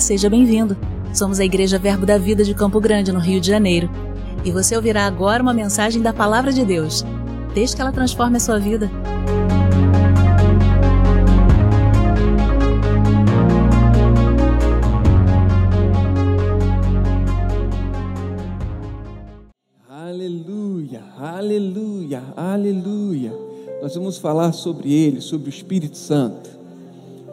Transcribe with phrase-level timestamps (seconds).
[0.00, 0.76] Seja bem-vindo.
[1.12, 3.90] Somos a Igreja Verbo da Vida de Campo Grande, no Rio de Janeiro.
[4.44, 7.04] E você ouvirá agora uma mensagem da Palavra de Deus.
[7.54, 8.90] Desde que ela transforme a sua vida.
[19.88, 23.32] Aleluia, aleluia, aleluia.
[23.80, 26.50] Nós vamos falar sobre ele, sobre o Espírito Santo,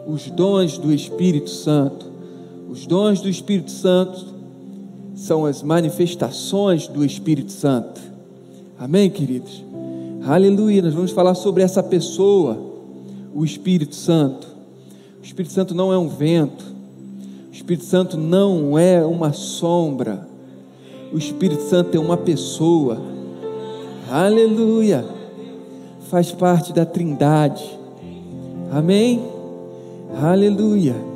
[0.06, 2.13] os dons do Espírito Santo.
[2.74, 4.26] Os dons do Espírito Santo
[5.14, 8.00] são as manifestações do Espírito Santo.
[8.76, 9.62] Amém, queridos?
[10.26, 10.82] Aleluia.
[10.82, 12.58] Nós vamos falar sobre essa pessoa,
[13.32, 14.48] o Espírito Santo.
[15.22, 16.64] O Espírito Santo não é um vento.
[17.48, 20.26] O Espírito Santo não é uma sombra.
[21.12, 23.00] O Espírito Santo é uma pessoa.
[24.10, 25.04] Aleluia.
[26.10, 27.78] Faz parte da Trindade.
[28.72, 29.22] Amém?
[30.20, 31.13] Aleluia.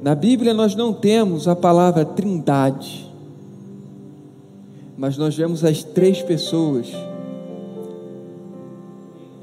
[0.00, 3.08] Na Bíblia nós não temos a palavra Trindade,
[4.96, 6.88] mas nós vemos as três pessoas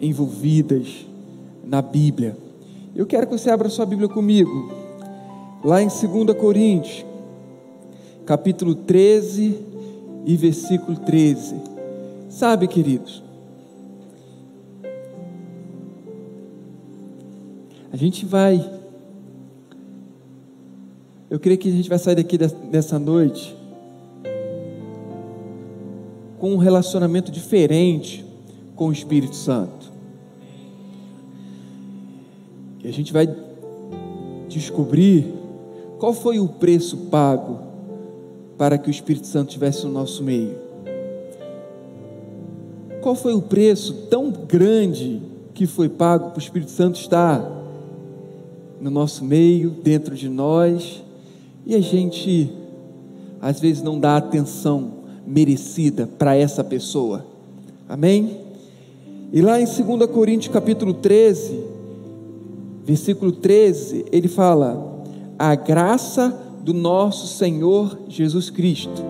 [0.01, 1.05] envolvidas
[1.63, 2.37] na Bíblia.
[2.95, 4.71] Eu quero que você abra sua Bíblia comigo,
[5.63, 7.05] lá em 2 Coríntios,
[8.25, 9.59] capítulo 13
[10.25, 11.55] e versículo 13.
[12.29, 13.23] Sabe, queridos,
[17.91, 18.74] a gente vai,
[21.29, 23.55] eu creio que a gente vai sair daqui dessa noite
[26.39, 28.23] com um relacionamento diferente
[28.75, 29.91] com o Espírito Santo.
[32.83, 33.27] E a gente vai
[34.47, 35.33] descobrir
[35.97, 37.59] qual foi o preço pago
[38.57, 40.55] para que o Espírito Santo estivesse no nosso meio.
[43.01, 45.21] Qual foi o preço tão grande
[45.53, 47.39] que foi pago para o Espírito Santo estar
[48.79, 51.04] no nosso meio, dentro de nós,
[51.65, 52.51] e a gente
[53.41, 54.93] às vezes não dá atenção
[55.25, 57.25] merecida para essa pessoa.
[57.87, 58.39] Amém?
[59.33, 61.59] E lá em 2 Coríntios capítulo 13,
[62.83, 65.03] versículo 13, ele fala:
[65.37, 69.03] "A graça do nosso Senhor Jesus Cristo,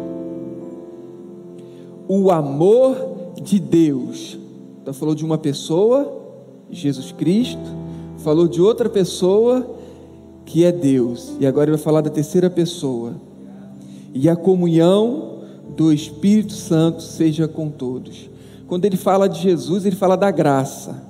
[2.08, 2.96] o amor
[3.42, 4.40] de Deus".
[4.82, 6.12] Então falou de uma pessoa,
[6.70, 7.70] Jesus Cristo,
[8.18, 9.76] falou de outra pessoa
[10.46, 13.16] que é Deus, e agora ele vai falar da terceira pessoa.
[14.14, 15.40] E a comunhão
[15.76, 18.30] do Espírito Santo seja com todos.
[18.68, 21.04] Quando ele fala de Jesus, ele fala da graça.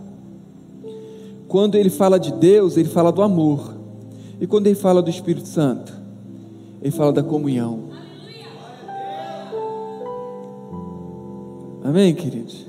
[1.48, 3.76] Quando ele fala de Deus, ele fala do amor.
[4.40, 5.94] E quando ele fala do Espírito Santo,
[6.82, 7.86] ele fala da comunhão.
[11.84, 12.66] Amém, queridos?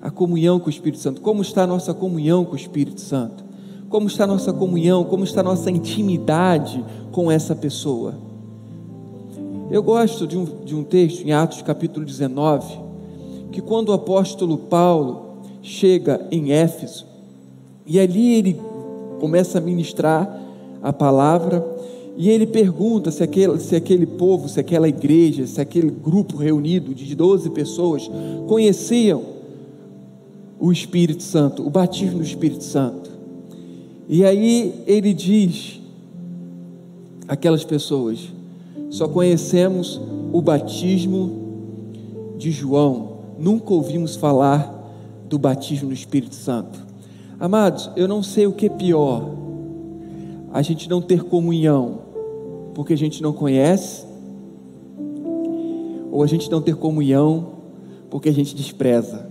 [0.00, 1.20] A comunhão com o Espírito Santo.
[1.20, 3.49] Como está a nossa comunhão com o Espírito Santo?
[3.90, 5.02] Como está a nossa comunhão?
[5.02, 8.14] Como está a nossa intimidade com essa pessoa?
[9.68, 12.78] Eu gosto de um, de um texto em Atos capítulo 19
[13.50, 17.04] que quando o apóstolo Paulo chega em Éfeso,
[17.84, 18.60] e ali ele
[19.18, 20.40] começa a ministrar
[20.80, 21.66] a palavra,
[22.16, 26.94] e ele pergunta se aquele, se aquele povo, se aquela igreja, se aquele grupo reunido
[26.94, 28.08] de 12 pessoas
[28.46, 29.20] conheciam
[30.60, 33.09] o Espírito Santo, o batismo do Espírito Santo.
[34.12, 35.80] E aí ele diz
[37.28, 38.28] aquelas pessoas:
[38.90, 40.00] só conhecemos
[40.32, 44.76] o batismo de João, nunca ouvimos falar
[45.28, 46.84] do batismo no Espírito Santo.
[47.38, 49.30] Amados, eu não sei o que é pior,
[50.52, 52.00] a gente não ter comunhão,
[52.74, 54.04] porque a gente não conhece,
[56.10, 57.46] ou a gente não ter comunhão,
[58.10, 59.29] porque a gente despreza.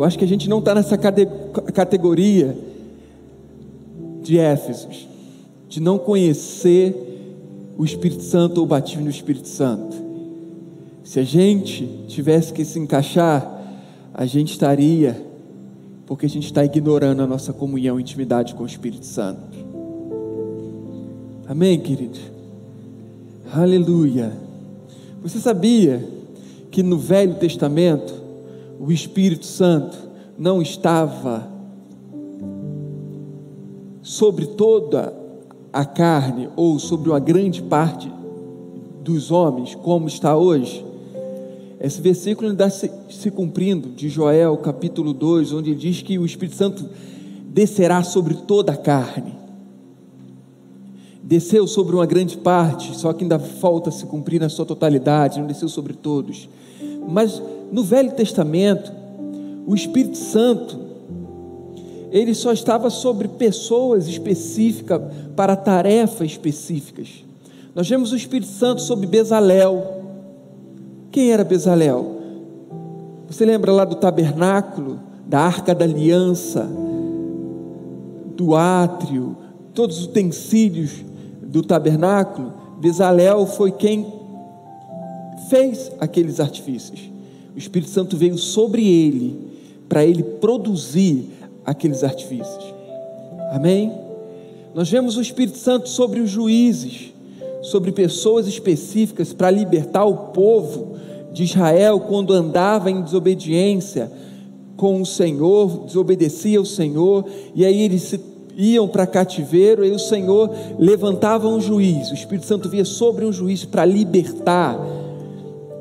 [0.00, 2.56] Eu acho que a gente não está nessa categoria
[4.22, 5.06] de Éfesos,
[5.68, 9.94] de não conhecer o Espírito Santo ou o batismo no Espírito Santo.
[11.04, 13.62] Se a gente tivesse que se encaixar,
[14.14, 15.22] a gente estaria,
[16.06, 19.58] porque a gente está ignorando a nossa comunhão e intimidade com o Espírito Santo.
[21.46, 22.18] Amém, querido?
[23.52, 24.32] Aleluia.
[25.22, 26.02] Você sabia
[26.70, 28.29] que no Velho Testamento
[28.80, 29.96] o Espírito Santo
[30.38, 31.46] não estava
[34.00, 35.14] sobre toda
[35.70, 38.10] a carne ou sobre uma grande parte
[39.04, 40.82] dos homens, como está hoje,
[41.78, 46.24] esse versículo está se, se cumprindo, de Joel capítulo 2, onde ele diz que o
[46.24, 46.88] Espírito Santo
[47.46, 49.34] descerá sobre toda a carne.
[51.22, 55.46] Desceu sobre uma grande parte, só que ainda falta se cumprir na sua totalidade, não
[55.46, 56.48] desceu sobre todos.
[57.08, 58.92] Mas no Velho Testamento,
[59.66, 60.78] o Espírito Santo,
[62.10, 65.00] ele só estava sobre pessoas específicas,
[65.36, 67.24] para tarefas específicas.
[67.74, 70.02] Nós vemos o Espírito Santo sobre Bezalel.
[71.10, 72.18] Quem era Bezalel?
[73.28, 76.68] Você lembra lá do tabernáculo, da arca da aliança,
[78.36, 79.36] do átrio,
[79.72, 81.04] todos os utensílios
[81.42, 82.52] do tabernáculo?
[82.80, 84.12] Bezalel foi quem
[85.48, 87.08] fez aqueles artifícios.
[87.60, 89.38] O Espírito Santo veio sobre ele
[89.86, 91.26] para ele produzir
[91.62, 92.74] aqueles artifícios.
[93.52, 93.92] Amém?
[94.74, 97.12] Nós vemos o Espírito Santo sobre os juízes,
[97.60, 100.96] sobre pessoas específicas para libertar o povo
[101.34, 104.10] de Israel quando andava em desobediência
[104.74, 108.20] com o Senhor, desobedecia ao Senhor, e aí eles se
[108.56, 113.32] iam para cativeiro, e o Senhor levantava um juiz, o Espírito Santo via sobre um
[113.34, 114.80] juiz para libertar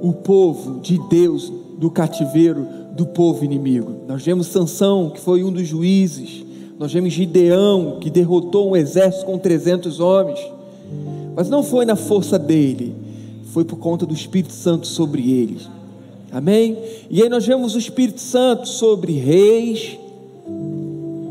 [0.02, 4.02] o povo de Deus do cativeiro do povo inimigo.
[4.06, 6.44] Nós vemos Sansão, que foi um dos juízes.
[6.78, 10.40] Nós vemos Gideão, que derrotou um exército com 300 homens.
[11.36, 12.94] Mas não foi na força dele,
[13.54, 15.70] foi por conta do Espírito Santo sobre eles.
[16.32, 16.78] Amém?
[17.10, 19.98] E aí nós vemos o Espírito Santo sobre reis,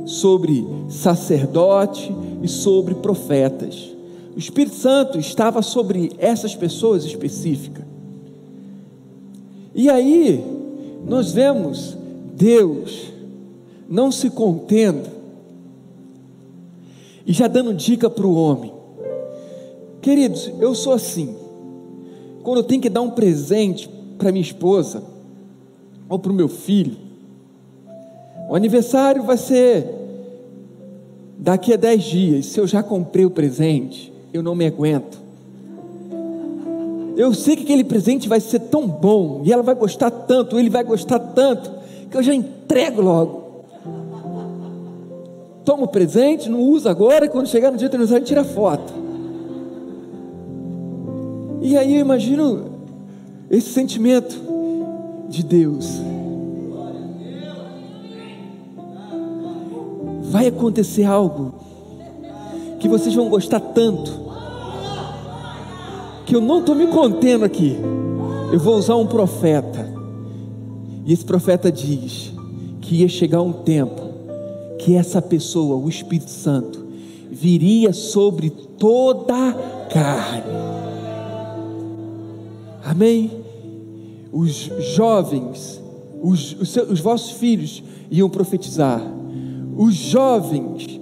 [0.07, 2.11] sobre sacerdote
[2.43, 3.91] e sobre profetas.
[4.35, 7.88] O Espírito Santo estava sobre essas pessoas específicas.
[9.79, 10.45] E aí,
[11.07, 11.97] nós vemos
[12.35, 13.13] Deus
[13.89, 15.09] não se contendo
[17.25, 18.73] e já dando dica para o homem.
[20.03, 21.33] Queridos, eu sou assim.
[22.43, 23.89] Quando eu tenho que dar um presente
[24.19, 25.01] para minha esposa
[26.09, 26.97] ou para o meu filho,
[28.51, 29.87] o aniversário vai ser
[31.39, 32.47] daqui a dez dias.
[32.47, 35.28] Se eu já comprei o presente, eu não me aguento.
[37.19, 40.71] Eu sei que aquele presente vai ser tão bom, e ela vai gostar tanto, ele
[40.71, 41.69] vai gostar tanto,
[42.09, 43.65] que eu já entrego logo.
[45.65, 48.93] Toma o presente, não usa agora, e quando chegar no dia do aniversário, tira foto.
[51.61, 52.67] E aí eu imagino
[53.51, 54.41] esse sentimento
[55.29, 56.01] de Deus.
[60.23, 61.53] Vai acontecer algo
[62.79, 64.28] que vocês vão gostar tanto
[66.29, 67.75] que eu não estou me contendo aqui.
[68.53, 69.91] Eu vou usar um profeta.
[71.07, 72.35] E esse profeta diz
[72.83, 74.03] que ia chegar um tempo
[74.79, 76.85] que essa pessoa, o Espírito Santo,
[77.31, 79.53] viria sobre toda a
[79.89, 80.53] carne.
[82.85, 83.31] Amém?
[84.31, 85.83] Os jovens,
[86.23, 89.01] os, os, seus, os vossos filhos iam profetizar.
[89.79, 91.01] Os jovens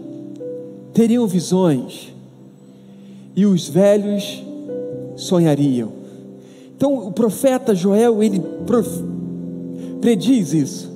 [0.94, 2.14] teriam visões.
[3.34, 4.45] E os velhos
[5.16, 5.90] sonhariam.
[6.76, 8.40] Então o profeta Joel, ele
[10.00, 10.92] prediz isso.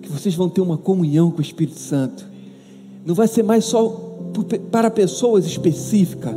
[0.00, 2.24] Que vocês vão ter uma comunhão com o Espírito Santo.
[3.04, 3.88] Não vai ser mais só
[4.70, 6.34] para pessoas específicas,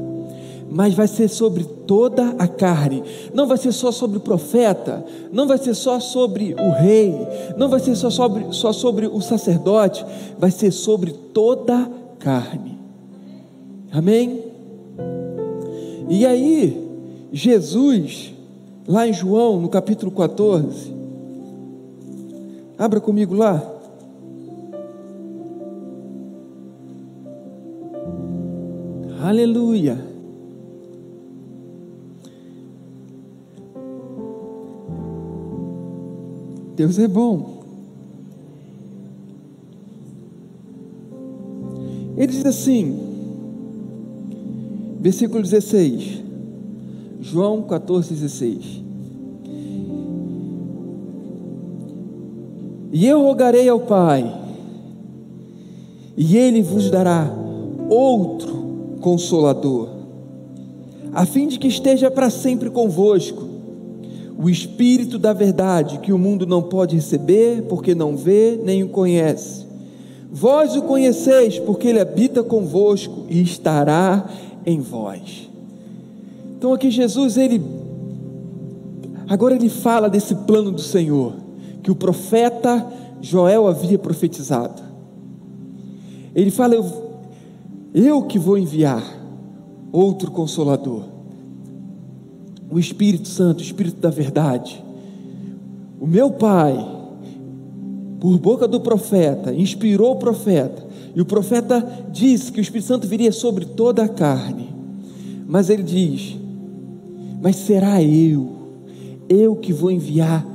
[0.69, 3.04] mas vai ser sobre toda a carne.
[3.33, 7.15] Não vai ser só sobre o profeta, não vai ser só sobre o rei,
[7.57, 10.06] não vai ser só sobre, só sobre o sacerdote,
[10.38, 11.89] vai ser sobre toda a
[12.19, 12.77] carne.
[13.92, 14.46] Amém?
[16.09, 16.89] E aí,
[17.33, 18.33] Jesus,
[18.87, 20.94] lá em João, no capítulo 14,
[22.78, 23.61] abra comigo lá.
[29.21, 29.97] Aleluia.
[36.78, 37.57] Deus é bom.
[42.16, 43.17] Ele diz assim:
[44.99, 46.23] Versículo 16.
[47.21, 48.83] João 14, 16.
[52.92, 54.33] E eu rogarei ao Pai,
[56.16, 57.30] e Ele vos dará
[57.89, 59.89] outro consolador,
[61.13, 63.45] a fim de que esteja para sempre convosco,
[64.39, 68.89] o Espírito da Verdade, que o mundo não pode receber, porque não vê nem o
[68.89, 69.66] conhece.
[70.31, 74.30] Vós o conheceis, porque Ele habita convosco e estará
[74.68, 75.50] em vós.
[76.57, 77.62] Então aqui Jesus, ele
[79.30, 81.33] agora ele fala desse plano do Senhor
[81.81, 82.86] que o profeta
[83.21, 84.81] Joel havia profetizado.
[86.36, 86.86] Ele fala eu,
[87.94, 89.04] eu que vou enviar
[89.90, 91.04] outro consolador.
[92.69, 94.83] O Espírito Santo, o Espírito da verdade.
[96.00, 96.76] O meu Pai,
[98.19, 100.86] por boca do profeta, inspirou o profeta
[101.18, 104.69] e o profeta disse que o Espírito Santo viria sobre toda a carne.
[105.47, 106.38] Mas ele diz:
[107.42, 108.56] Mas será eu,
[109.28, 110.45] eu que vou enviar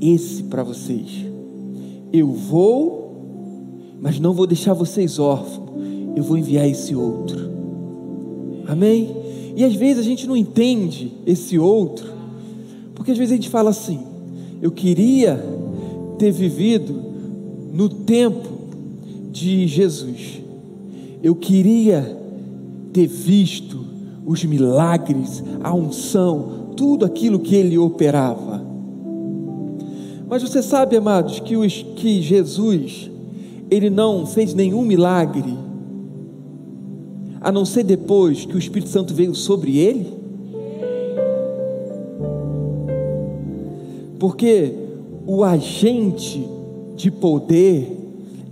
[0.00, 1.26] esse para vocês.
[2.12, 3.02] Eu vou
[4.00, 5.70] mas não vou deixar vocês órfãos,
[6.14, 7.50] eu vou enviar esse outro.
[8.68, 9.16] Amém?
[9.56, 12.12] E às vezes a gente não entende esse outro,
[12.94, 13.98] porque às vezes a gente fala assim:
[14.60, 15.44] eu queria
[16.16, 16.94] ter vivido
[17.72, 18.51] no tempo
[19.32, 20.42] de Jesus,
[21.22, 22.20] eu queria
[22.92, 23.82] ter visto
[24.26, 28.62] os milagres, a unção, tudo aquilo que ele operava.
[30.28, 33.10] Mas você sabe, amados, que, os, que Jesus,
[33.70, 35.56] ele não fez nenhum milagre,
[37.40, 40.12] a não ser depois que o Espírito Santo veio sobre ele?
[44.18, 44.74] Porque
[45.26, 46.46] o agente
[46.96, 48.01] de poder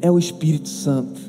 [0.00, 1.20] é o Espírito Santo.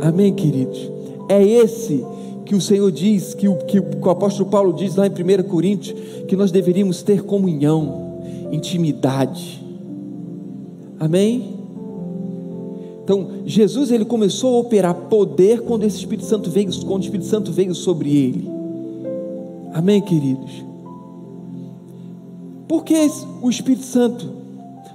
[0.00, 0.90] Amém, queridos?
[1.28, 2.04] É esse
[2.44, 5.98] que o Senhor diz, que o, que o apóstolo Paulo diz lá em 1 Coríntios,
[6.28, 8.20] que nós deveríamos ter comunhão,
[8.52, 9.64] intimidade.
[11.00, 11.54] Amém?
[13.02, 17.28] Então, Jesus ele começou a operar poder quando esse Espírito Santo veio, quando o Espírito
[17.28, 18.48] Santo veio sobre ele.
[19.72, 20.64] Amém, queridos?
[22.68, 22.94] Por que
[23.42, 24.26] o Espírito Santo?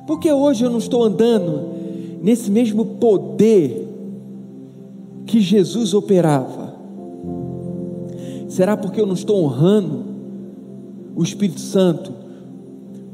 [0.07, 1.78] Porque hoje eu não estou andando
[2.21, 3.88] nesse mesmo poder
[5.25, 6.75] que Jesus operava?
[8.47, 10.03] Será porque eu não estou honrando
[11.15, 12.11] o Espírito Santo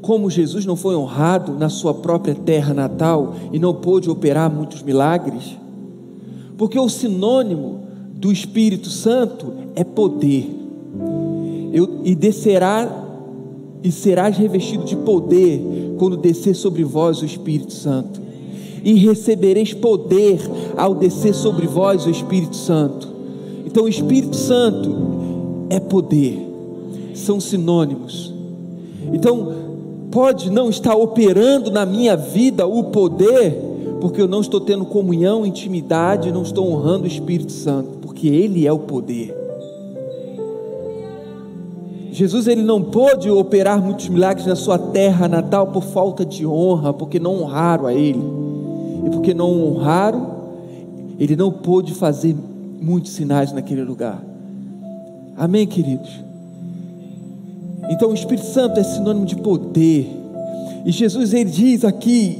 [0.01, 4.83] como Jesus não foi honrado na sua própria terra natal e não pôde operar muitos
[4.83, 5.57] milagres?
[6.57, 7.81] Porque o sinônimo
[8.13, 10.49] do Espírito Santo é poder.
[11.73, 13.03] Eu, e descerá
[13.83, 15.61] e serás revestido de poder
[15.97, 18.24] quando descer sobre vós o Espírito Santo
[18.85, 20.39] e recebereis poder
[20.77, 23.07] ao descer sobre vós o Espírito Santo.
[23.65, 26.39] Então, o Espírito Santo é poder,
[27.15, 28.31] são sinônimos.
[29.11, 29.53] Então,
[30.11, 33.59] pode não estar operando na minha vida o poder,
[33.99, 38.67] porque eu não estou tendo comunhão, intimidade, não estou honrando o Espírito Santo, porque Ele
[38.67, 39.35] é o poder.
[42.11, 46.93] Jesus ele não pôde operar muitos milagres na sua terra natal por falta de honra,
[46.93, 48.44] porque não honraram a Ele
[49.05, 50.35] e porque não honraram,
[51.19, 52.35] ele não pôde fazer
[52.81, 54.21] muitos sinais naquele lugar.
[55.37, 56.09] Amém, queridos?
[57.89, 60.09] Então o Espírito Santo é sinônimo de poder.
[60.85, 62.39] E Jesus ele diz aqui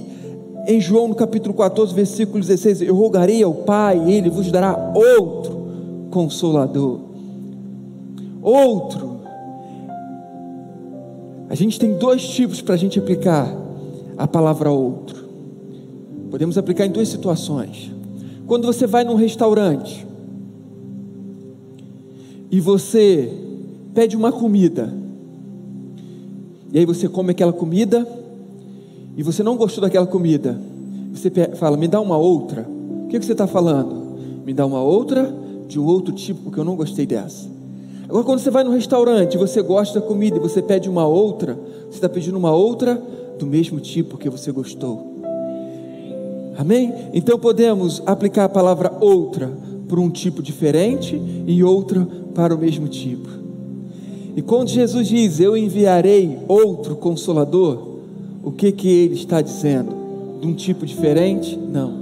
[0.68, 4.94] em João no capítulo 14, versículo 16: Eu rogarei ao Pai, e ele vos dará
[4.96, 7.00] outro consolador.
[8.42, 9.16] Outro.
[11.50, 13.54] A gente tem dois tipos para a gente aplicar
[14.18, 15.25] a palavra outro.
[16.36, 17.90] Podemos aplicar em duas situações.
[18.46, 20.06] Quando você vai num restaurante
[22.52, 23.32] e você
[23.94, 24.94] pede uma comida,
[26.74, 28.06] e aí você come aquela comida
[29.16, 30.60] e você não gostou daquela comida,
[31.14, 32.68] você fala, me dá uma outra.
[33.06, 34.18] O que, você está falando?
[34.46, 35.34] Me dá uma outra
[35.70, 37.48] de um outro tipo, porque eu não gostei dessa.
[38.10, 41.58] Agora, quando você vai no restaurante, você gosta da comida e você pede uma outra,
[41.86, 43.02] você está pedindo uma outra
[43.40, 45.15] do mesmo tipo que você gostou.
[46.58, 46.94] Amém?
[47.14, 49.52] Então podemos aplicar a palavra outra
[49.88, 53.30] para um tipo diferente e outra para o mesmo tipo.
[54.36, 58.00] E quando Jesus diz: Eu enviarei outro consolador,
[58.44, 59.96] o que que ele está dizendo?
[60.42, 61.58] De um tipo diferente?
[61.58, 61.94] Não,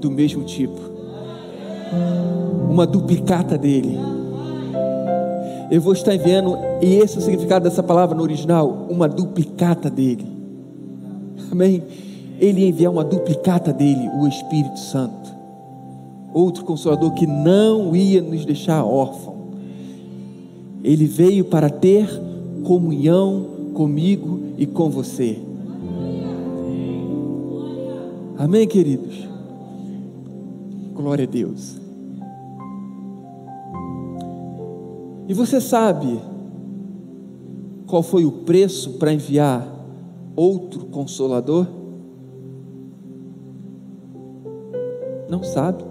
[0.00, 0.80] do mesmo tipo.
[2.68, 3.98] Uma duplicata dele.
[5.70, 9.90] Eu vou estar enviando, e esse é o significado dessa palavra no original: uma duplicata
[9.90, 10.26] dele.
[11.50, 11.82] Amém?
[12.38, 15.36] Ele ia enviar uma duplicata dele, o Espírito Santo.
[16.32, 19.36] Outro consolador que não ia nos deixar órfão.
[20.84, 22.08] Ele veio para ter
[22.62, 25.38] comunhão comigo e com você.
[28.36, 29.26] Amém, queridos?
[30.94, 31.76] Glória a Deus.
[35.26, 36.20] E você sabe
[37.86, 39.66] qual foi o preço para enviar
[40.36, 41.77] outro consolador?
[45.28, 45.84] Não sabe.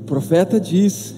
[0.00, 1.14] O profeta diz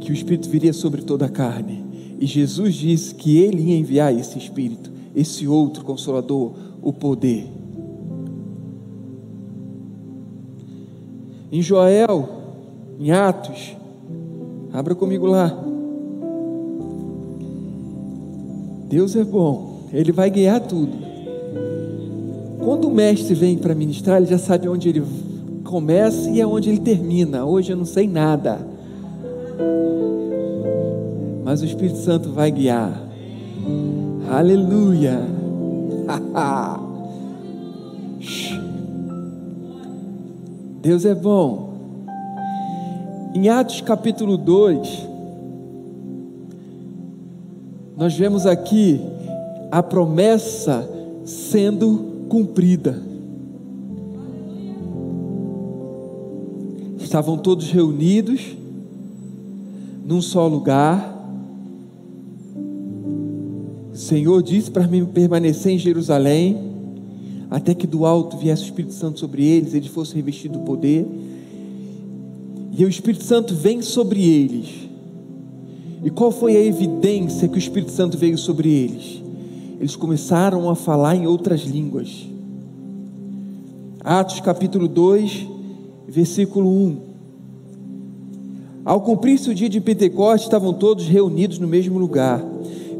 [0.00, 1.84] que o Espírito viria sobre toda a carne.
[2.20, 6.52] E Jesus disse que ele ia enviar esse Espírito, esse outro consolador,
[6.82, 7.46] o poder.
[11.50, 12.28] Em Joel,
[12.98, 13.76] em Atos,
[14.72, 15.77] abra comigo lá.
[18.88, 21.08] Deus é bom, Ele vai guiar tudo.
[22.58, 25.02] Quando o mestre vem para ministrar, ele já sabe onde ele
[25.64, 27.44] começa e aonde ele termina.
[27.44, 28.58] Hoje eu não sei nada.
[31.44, 33.00] mas o Espírito Santo vai guiar.
[34.30, 35.18] Aleluia.
[40.82, 41.72] Deus é bom.
[43.34, 45.07] Em Atos capítulo 2,
[47.98, 49.00] nós vemos aqui
[49.72, 50.88] a promessa
[51.24, 53.02] sendo cumprida.
[57.00, 58.56] Estavam todos reunidos
[60.06, 61.12] num só lugar.
[63.92, 66.56] O Senhor disse para mim permanecer em Jerusalém,
[67.50, 71.04] até que do alto viesse o Espírito Santo sobre eles, eles fossem revestidos do poder.
[72.70, 74.87] E o Espírito Santo vem sobre eles
[76.02, 79.22] e qual foi a evidência que o Espírito Santo veio sobre eles?
[79.80, 82.26] Eles começaram a falar em outras línguas.
[84.02, 85.46] Atos capítulo 2,
[86.08, 86.96] versículo 1.
[88.84, 92.42] Ao cumprir-se o dia de Pentecostes, estavam todos reunidos no mesmo lugar.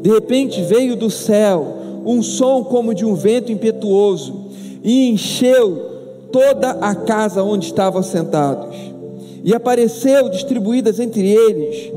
[0.01, 4.49] De repente veio do céu um som como de um vento impetuoso
[4.83, 5.89] e encheu
[6.31, 8.75] toda a casa onde estavam sentados.
[9.43, 11.91] E apareceu distribuídas entre eles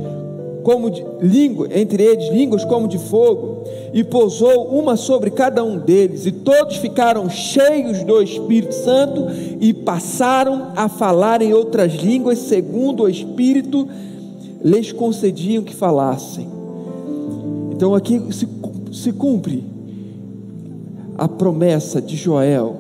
[0.63, 5.79] como de língua, entre eles línguas como de fogo, e pousou uma sobre cada um
[5.79, 9.27] deles, e todos ficaram cheios do Espírito Santo
[9.61, 13.89] e passaram a falar em outras línguas, segundo o Espírito
[14.65, 16.47] lhes concediam que falassem.
[17.73, 18.49] Então aqui se,
[18.93, 19.65] se cumpre
[21.19, 22.77] a promessa de Joel.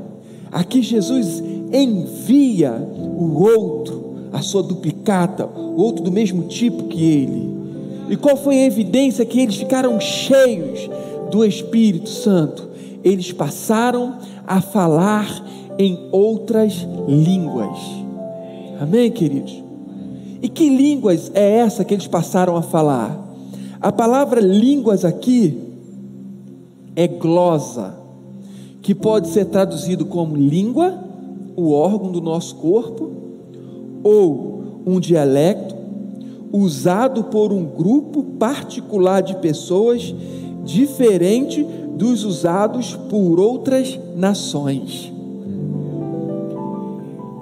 [0.51, 7.52] Aqui Jesus envia o outro, a sua duplicata, o outro do mesmo tipo que ele
[8.13, 10.87] e qual foi a evidência que eles ficaram cheios
[11.31, 12.69] do Espírito Santo?
[13.03, 15.43] Eles passaram a falar
[15.79, 17.79] em outras línguas.
[18.79, 19.65] Amém, queridos?
[20.43, 23.19] E que línguas é essa que eles passaram a falar?
[23.81, 25.59] A palavra línguas aqui
[26.95, 27.95] é glosa,
[28.83, 31.03] que pode ser traduzido como língua,
[31.57, 33.11] o órgão do nosso corpo,
[34.05, 35.82] ou um dialecto,
[36.53, 40.15] usado por um grupo particular de pessoas
[40.63, 45.13] diferente dos usados por outras nações.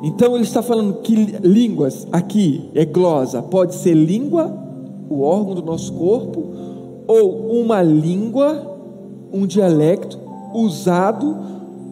[0.02, 4.56] Então ele está falando que línguas aqui é glosa, pode ser língua,
[5.10, 6.42] o órgão do nosso corpo,
[7.06, 8.78] ou uma língua,
[9.32, 10.18] um dialecto
[10.54, 11.36] usado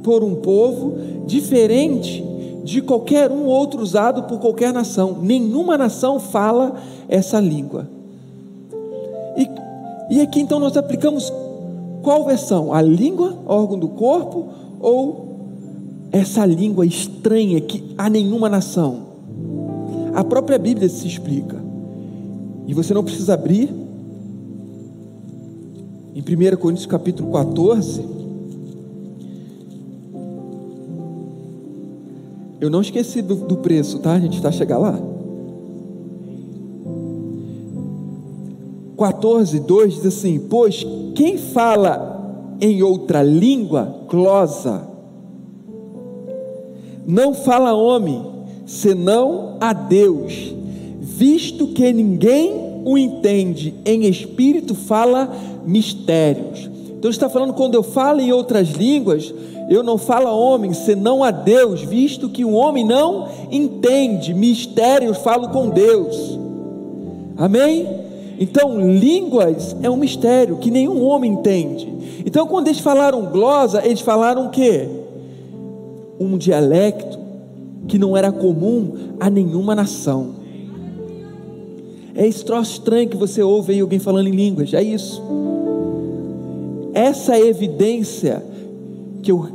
[0.02, 0.94] por um povo
[1.26, 2.24] diferente
[2.68, 5.16] de qualquer um outro usado por qualquer nação.
[5.22, 6.76] Nenhuma nação fala
[7.09, 7.88] essa língua.
[9.38, 11.33] E, e aqui então nós aplicamos
[12.02, 12.72] qual versão?
[12.74, 14.48] A língua, órgão do corpo,
[14.81, 15.28] ou
[16.12, 19.09] essa língua estranha que a nenhuma nação?
[20.14, 21.57] A própria Bíblia se explica.
[22.66, 23.70] E você não precisa abrir.
[26.14, 28.17] Em 1 Coríntios capítulo 14,
[32.61, 34.12] Eu não esqueci do, do preço, tá?
[34.12, 34.99] A gente está chegar lá.
[38.99, 44.88] 14, 2 diz assim: Pois quem fala em outra língua, glosa,
[47.07, 48.23] não fala homem,
[48.66, 50.55] senão a Deus,
[51.01, 55.33] visto que ninguém o entende, em espírito fala
[55.64, 56.68] mistérios.
[56.99, 59.33] Então está falando quando eu falo em outras línguas,
[59.68, 65.18] eu não falo a homem, senão a Deus, visto que o homem não entende mistérios,
[65.18, 66.38] falo com Deus.
[67.37, 67.87] Amém?
[68.40, 71.92] Então, línguas é um mistério que nenhum homem entende.
[72.24, 74.88] Então, quando eles falaram glosa, eles falaram o quê?
[76.18, 77.18] Um dialecto
[77.87, 80.37] que não era comum a nenhuma nação.
[82.14, 85.22] É esse troço estranho que você ouve aí alguém falando em línguas, é isso.
[86.94, 88.42] Essa é evidência
[89.28, 89.46] que eu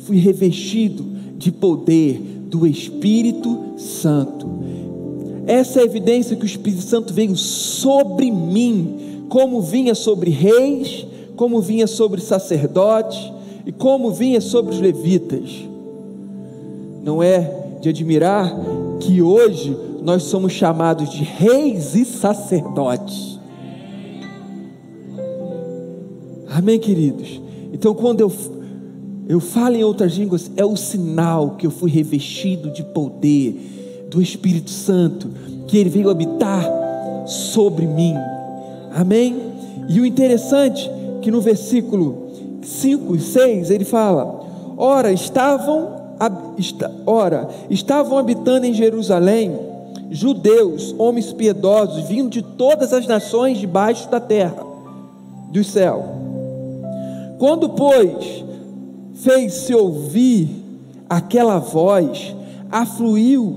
[0.00, 1.04] fui revestido
[1.36, 4.48] de poder do Espírito Santo.
[5.46, 11.06] Essa é a evidência que o Espírito Santo veio sobre mim, como vinha sobre reis,
[11.36, 13.32] como vinha sobre sacerdotes
[13.64, 15.48] e como vinha sobre os levitas.
[17.04, 18.52] Não é de admirar
[18.98, 23.38] que hoje nós somos chamados de reis e sacerdotes.
[26.50, 27.40] Amém, queridos?
[27.72, 28.57] Então, quando eu
[29.28, 34.22] eu falo em outras línguas, é o sinal que eu fui revestido de poder do
[34.22, 35.28] Espírito Santo,
[35.66, 36.64] que ele veio habitar
[37.26, 38.14] sobre mim.
[38.94, 39.36] Amém?
[39.88, 42.28] E o interessante que no versículo
[42.62, 44.40] 5 e 6 ele fala:
[44.76, 45.98] Ora, estavam
[47.06, 49.68] ora, estavam habitando em Jerusalém
[50.10, 54.64] judeus, homens piedosos, vindo de todas as nações debaixo da terra,
[55.50, 56.04] do céu.
[57.38, 58.47] Quando, pois,
[59.22, 60.48] fez-se ouvir
[61.08, 62.34] aquela voz,
[62.70, 63.56] afluiu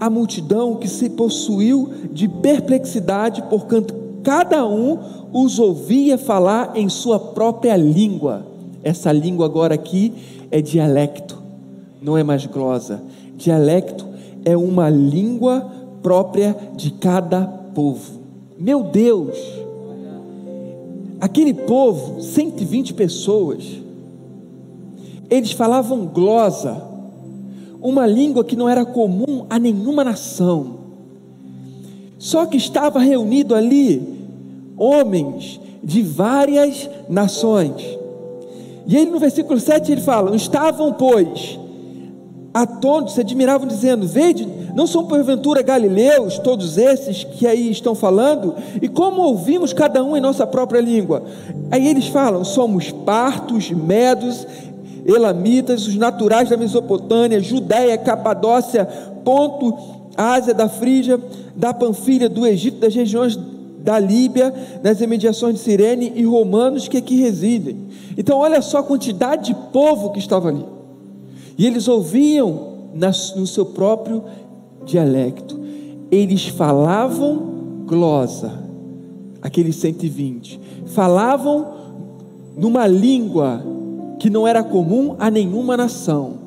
[0.00, 4.98] a multidão que se possuiu de perplexidade, porquanto cada um
[5.32, 8.46] os ouvia falar em sua própria língua.
[8.82, 10.12] Essa língua agora aqui
[10.50, 11.40] é dialecto,
[12.02, 13.02] não é mais glosa.
[13.36, 14.06] Dialecto
[14.44, 15.70] é uma língua
[16.02, 18.20] própria de cada povo.
[18.58, 19.36] Meu Deus!
[21.20, 23.85] Aquele povo, 120 pessoas,
[25.28, 26.82] eles falavam glosa,
[27.80, 30.76] uma língua que não era comum a nenhuma nação.
[32.18, 34.16] Só que estava reunido ali
[34.76, 37.96] homens de várias nações.
[38.86, 41.58] E aí no versículo 7 ele fala: Estavam, pois,
[42.54, 48.54] atônitos, se admiravam, dizendo: Vede, não são porventura galileus todos esses que aí estão falando?
[48.80, 51.22] E como ouvimos cada um em nossa própria língua?
[51.70, 54.46] Aí eles falam: Somos partos, medos,
[55.06, 58.84] elamitas, os naturais da Mesopotâmia, Judéia, Capadócia,
[59.24, 59.76] Ponto,
[60.16, 61.20] Ásia, da Frígia,
[61.54, 63.38] da Panfilha, do Egito, das regiões
[63.78, 67.86] da Líbia, nas imediações de Cirene e romanos que aqui residem.
[68.18, 70.64] Então, olha só a quantidade de povo que estava ali.
[71.56, 72.74] E eles ouviam
[73.36, 74.24] no seu próprio
[74.84, 75.60] dialecto.
[76.10, 78.52] Eles falavam glosa,
[79.40, 80.60] aqueles 120.
[80.86, 81.66] Falavam
[82.56, 83.62] numa língua
[84.18, 86.46] que não era comum a nenhuma nação.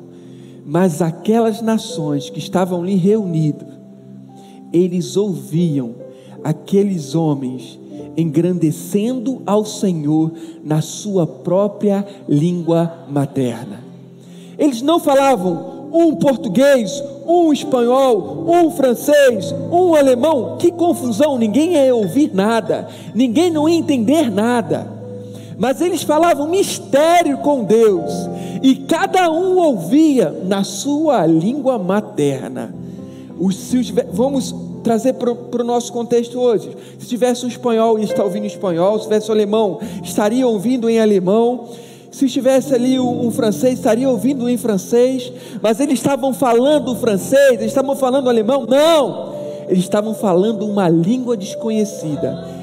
[0.64, 3.68] Mas aquelas nações que estavam ali reunidas,
[4.72, 5.94] eles ouviam
[6.44, 7.78] aqueles homens
[8.16, 13.82] engrandecendo ao Senhor na sua própria língua materna.
[14.58, 20.56] Eles não falavam um português, um espanhol, um francês, um alemão.
[20.58, 24.99] Que confusão, ninguém ia ouvir nada, ninguém não ia entender nada.
[25.60, 28.10] Mas eles falavam mistério com Deus,
[28.62, 32.74] e cada um ouvia na sua língua materna.
[33.38, 33.70] Os,
[34.10, 36.74] vamos trazer para o nosso contexto hoje.
[36.98, 41.68] Se tivesse um espanhol está ouvindo espanhol, se tivesse um alemão, estaria ouvindo em alemão.
[42.10, 47.52] Se estivesse ali um, um, francês, estaria ouvindo em francês, mas eles estavam falando francês,
[47.52, 48.64] eles estavam falando alemão?
[48.66, 49.34] Não!
[49.68, 52.59] Eles estavam falando uma língua desconhecida,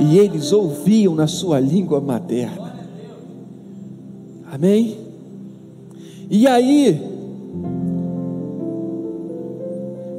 [0.00, 2.74] e eles ouviam na sua língua materna.
[4.50, 4.96] Amém?
[6.30, 7.00] E aí,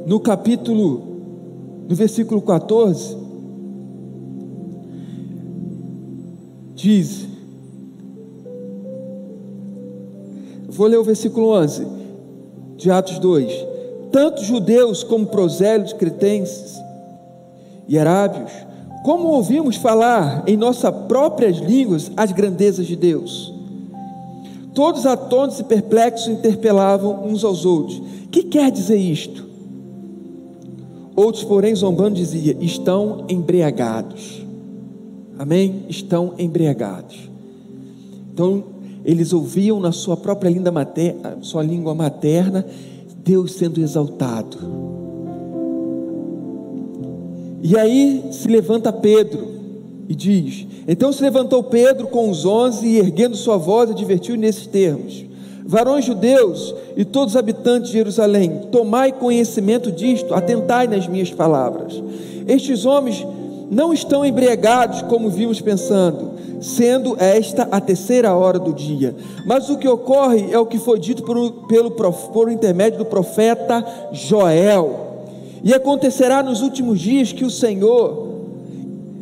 [0.06, 1.14] no capítulo
[1.88, 3.16] no versículo 14,
[6.74, 7.26] diz:
[10.68, 11.86] Vou ler o versículo 11
[12.76, 13.66] de Atos 2:
[14.10, 16.80] Tanto judeus como prosélitos, cretenses
[17.86, 18.50] e arábios,
[19.04, 23.52] como ouvimos falar em nossas próprias línguas as grandezas de Deus.
[24.72, 28.00] Todos atônitos e perplexos interpelavam uns aos outros:
[28.32, 29.44] Que quer dizer isto?
[31.14, 34.42] Outros, porém, zombando, dizia: estão embriagados.
[35.38, 35.84] Amém?
[35.86, 37.28] Estão embriagados.
[38.32, 38.64] Então,
[39.04, 42.64] eles ouviam na sua própria língua materna, sua língua materna,
[43.22, 45.03] Deus sendo exaltado.
[47.66, 49.48] E aí se levanta Pedro
[50.06, 54.66] e diz: Então se levantou Pedro com os onze e erguendo sua voz advertiu nesses
[54.66, 55.24] termos:
[55.64, 62.02] Varões judeus e todos os habitantes de Jerusalém, tomai conhecimento disto, atentai nas minhas palavras.
[62.46, 63.26] Estes homens
[63.70, 69.16] não estão embriagados como vimos pensando, sendo esta a terceira hora do dia.
[69.46, 73.82] Mas o que ocorre é o que foi dito por, pelo, por intermédio do profeta
[74.12, 75.13] Joel.
[75.64, 78.34] E acontecerá nos últimos dias que o Senhor,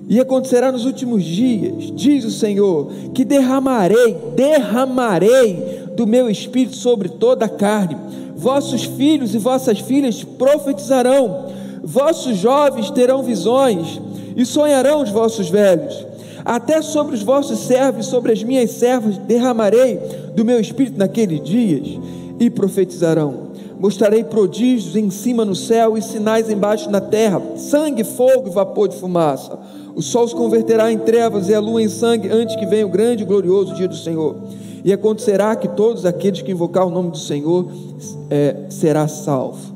[0.09, 7.09] e acontecerá nos últimos dias, diz o Senhor, que derramarei, derramarei do meu espírito sobre
[7.09, 7.97] toda a carne.
[8.37, 11.47] Vossos filhos e vossas filhas profetizarão,
[11.81, 14.01] vossos jovens terão visões
[14.37, 16.05] e sonharão os vossos velhos.
[16.45, 19.97] Até sobre os vossos servos, sobre as minhas servas, derramarei
[20.35, 22.01] do meu espírito naqueles dias
[22.41, 23.52] e profetizarão.
[23.83, 28.87] Mostrarei prodígios em cima no céu e sinais embaixo na terra: sangue, fogo e vapor
[28.87, 29.59] de fumaça.
[29.97, 32.89] O sol se converterá em trevas e a lua em sangue antes que venha o
[32.89, 34.37] grande e glorioso dia do Senhor.
[34.85, 37.73] E acontecerá que todos aqueles que invocar o nome do Senhor
[38.31, 39.75] é, será salvo.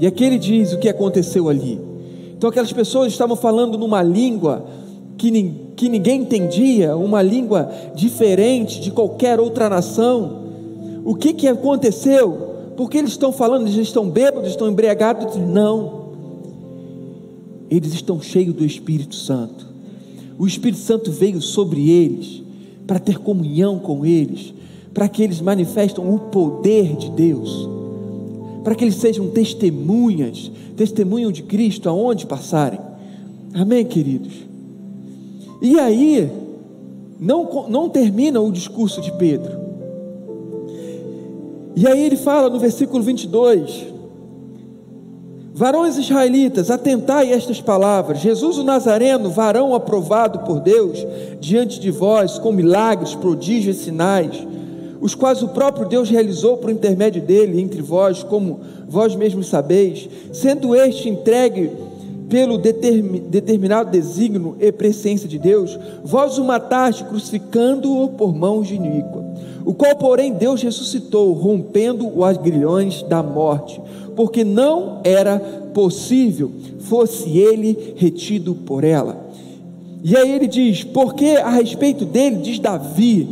[0.00, 1.78] E aqui ele diz o que aconteceu ali.
[2.38, 4.64] Então aquelas pessoas estavam falando numa língua
[5.18, 5.30] que,
[5.76, 10.44] que ninguém entendia, uma língua diferente de qualquer outra nação.
[11.04, 12.53] O que, que aconteceu?
[12.76, 15.36] Porque eles estão falando, eles estão bêbados, estão embriagados?
[15.36, 16.04] Não.
[17.70, 19.66] eles estão cheios do Espírito Santo.
[20.38, 22.42] O Espírito Santo veio sobre eles
[22.86, 24.52] para ter comunhão com eles,
[24.92, 27.68] para que eles manifestem o poder de Deus,
[28.62, 32.80] para que eles sejam testemunhas, testemunham de Cristo aonde passarem.
[33.52, 34.34] Amém, queridos?
[35.62, 36.30] E aí,
[37.18, 39.63] não, não termina o discurso de Pedro.
[41.76, 43.86] E aí ele fala no versículo 22:
[45.52, 51.04] Varões israelitas, atentai estas palavras: Jesus o Nazareno, varão aprovado por Deus
[51.40, 54.46] diante de vós, com milagres, prodígios e sinais,
[55.00, 60.08] os quais o próprio Deus realizou por intermédio dele entre vós, como vós mesmos sabeis,
[60.32, 61.70] sendo este entregue
[62.28, 68.78] pelo determinado desígnio e presciência de Deus, vós o mataste, crucificando-o por mãos de
[69.64, 73.80] o qual, porém, Deus ressuscitou, rompendo os agrilhões da morte,
[74.14, 75.38] porque não era
[75.72, 76.50] possível
[76.84, 79.24] fosse ele retido por ela.
[80.02, 83.26] E aí ele diz: porque a respeito dele, diz Davi,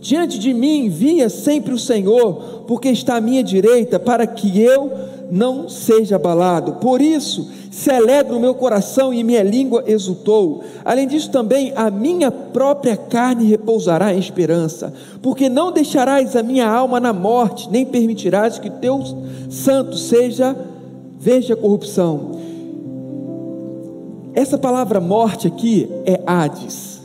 [0.00, 4.90] diante de mim via sempre o Senhor, porque está à minha direita, para que eu
[5.32, 6.74] não seja abalado.
[6.74, 10.62] Por isso se alegra o meu coração e minha língua exultou.
[10.84, 14.92] Além disso, também a minha própria carne repousará em esperança,
[15.22, 19.00] porque não deixarás a minha alma na morte, nem permitirás que teu
[19.48, 20.54] santo seja
[21.18, 22.32] veja corrupção.
[24.34, 27.00] Essa palavra morte aqui é Hades.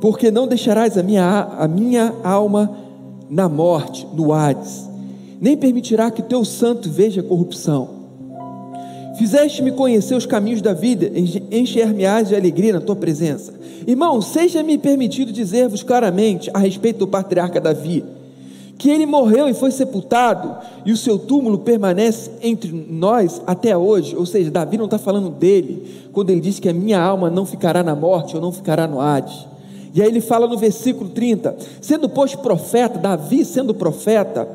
[0.00, 2.68] Porque não deixarás a minha, a minha alma
[3.28, 4.89] na morte, no Hades
[5.40, 8.00] nem permitirá que teu santo veja corrupção.
[9.16, 11.10] Fizeste-me conhecer os caminhos da vida,
[11.50, 13.52] encher-me-ás de alegria na tua presença.
[13.86, 18.04] Irmão, seja-me permitido dizer-vos claramente a respeito do patriarca Davi,
[18.78, 24.16] que ele morreu e foi sepultado, e o seu túmulo permanece entre nós até hoje.
[24.16, 27.44] Ou seja, Davi não está falando dele, quando ele diz que a minha alma não
[27.44, 29.46] ficará na morte ou não ficará no Hades.
[29.94, 34.48] E aí ele fala no versículo 30: sendo, pois, profeta, Davi sendo profeta,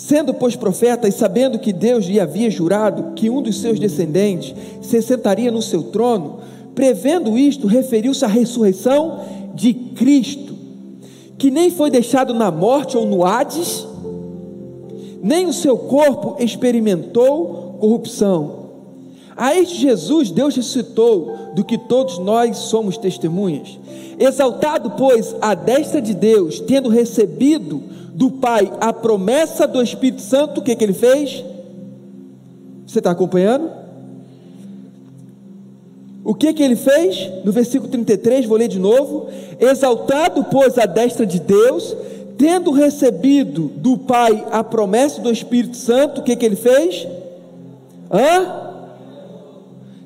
[0.00, 4.54] Sendo, pois, profeta e sabendo que Deus lhe havia jurado que um dos seus descendentes
[4.80, 6.38] se sentaria no seu trono,
[6.74, 9.20] prevendo isto, referiu-se à ressurreição
[9.54, 10.54] de Cristo,
[11.36, 13.86] que nem foi deixado na morte ou no Hades,
[15.22, 18.70] nem o seu corpo experimentou corrupção.
[19.36, 23.78] A este Jesus Deus ressuscitou, do que todos nós somos testemunhas.
[24.18, 27.82] Exaltado, pois, à destra de Deus, tendo recebido
[28.14, 31.44] do Pai a promessa do Espírito Santo, o que, que ele fez?
[32.86, 33.70] Você está acompanhando?
[36.24, 37.30] O que, que ele fez?
[37.44, 39.28] No versículo 33, vou ler de novo.
[39.58, 41.96] Exaltado, pois, a destra de Deus,
[42.36, 47.06] tendo recebido do Pai a promessa do Espírito Santo, o que, que ele fez?
[48.12, 48.70] Hã?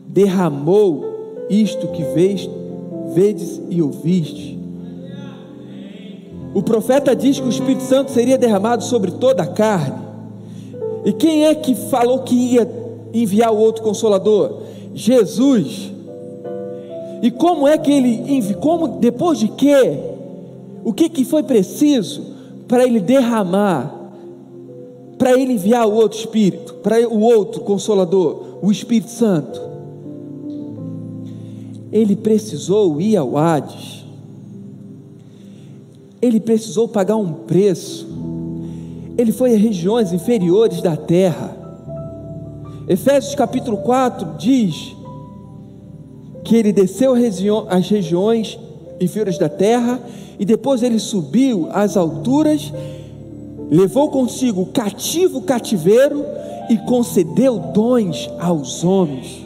[0.06, 2.48] Derramou isto que vês,
[3.14, 4.63] vedes e ouviste
[6.54, 9.98] o profeta diz que o Espírito Santo seria derramado sobre toda a carne.
[11.04, 12.70] E quem é que falou que ia
[13.12, 14.60] enviar o outro consolador?
[14.94, 15.92] Jesus.
[17.20, 18.60] E como é que ele enviou?
[18.60, 19.98] Como depois de quê?
[20.84, 22.22] O que que foi preciso
[22.68, 23.92] para ele derramar?
[25.18, 29.60] Para ele enviar o outro Espírito, para o outro consolador, o Espírito Santo.
[31.90, 34.03] Ele precisou ir ao Hades
[36.24, 38.08] ele precisou pagar um preço.
[39.18, 41.54] Ele foi a regiões inferiores da terra.
[42.88, 44.96] Efésios capítulo 4 diz
[46.42, 47.14] que ele desceu
[47.68, 48.58] às regiões
[48.98, 50.00] inferiores da terra
[50.38, 52.72] e depois ele subiu às alturas,
[53.70, 56.24] levou consigo o cativo cativeiro
[56.70, 59.43] e concedeu dons aos homens.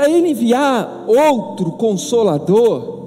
[0.00, 3.00] Para ele enviar outro consolador,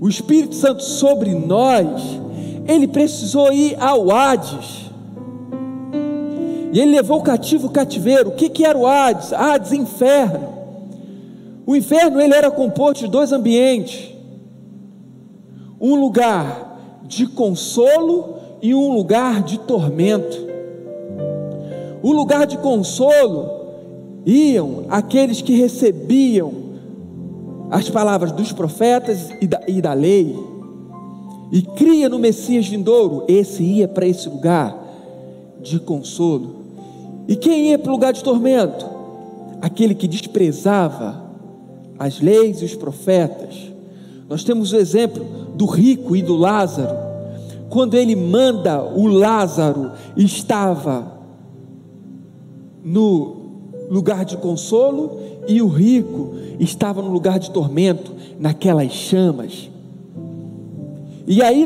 [0.00, 2.18] o Espírito Santo sobre nós,
[2.66, 4.90] ele precisou ir ao Hades.
[6.72, 8.30] E ele levou o cativo o cativeiro.
[8.30, 9.34] O que, que era o Hades?
[9.34, 10.48] Hades, inferno.
[11.66, 14.10] O inferno ele era composto de dois ambientes:
[15.78, 20.48] um lugar de consolo e um lugar de tormento.
[22.02, 23.57] O lugar de consolo
[24.28, 26.52] iam aqueles que recebiam
[27.70, 30.36] as palavras dos profetas e da, e da lei,
[31.50, 34.76] e cria no Messias vindouro, esse ia para esse lugar
[35.62, 36.56] de consolo.
[37.26, 38.86] E quem ia para o lugar de tormento?
[39.62, 41.24] Aquele que desprezava
[41.98, 43.72] as leis e os profetas.
[44.28, 47.08] Nós temos o exemplo do rico e do Lázaro.
[47.70, 51.18] quando ele manda o Lázaro, estava
[52.82, 53.37] no
[53.88, 59.70] lugar de consolo e o rico estava no lugar de tormento, naquelas chamas.
[61.26, 61.64] E aí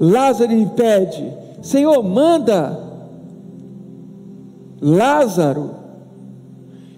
[0.00, 2.78] Lázaro pede: Senhor, manda
[4.80, 5.70] Lázaro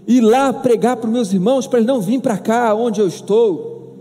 [0.07, 3.09] ir lá pregar para os meus irmãos para eles não vir para cá onde eu
[3.09, 3.97] estou.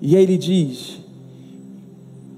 [0.00, 0.98] E aí ele diz: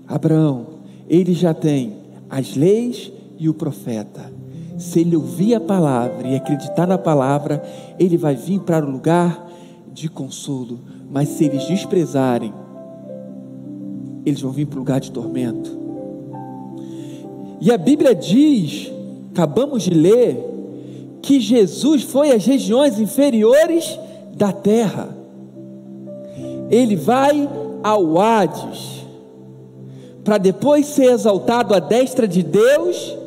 [0.07, 0.67] Abraão,
[1.09, 1.95] ele já tem
[2.29, 4.40] as leis e o profeta.
[4.81, 7.63] Se ele ouvir a palavra e acreditar na palavra,
[7.99, 9.47] ele vai vir para o lugar
[9.93, 10.81] de consolo.
[11.11, 12.51] Mas se eles desprezarem,
[14.25, 15.79] eles vão vir para o lugar de tormento.
[17.61, 18.91] E a Bíblia diz,
[19.31, 20.49] acabamos de ler,
[21.21, 23.99] que Jesus foi às regiões inferiores
[24.35, 25.15] da terra.
[26.71, 27.47] Ele vai
[27.83, 29.05] ao Hades,
[30.25, 33.20] para depois ser exaltado à destra de Deus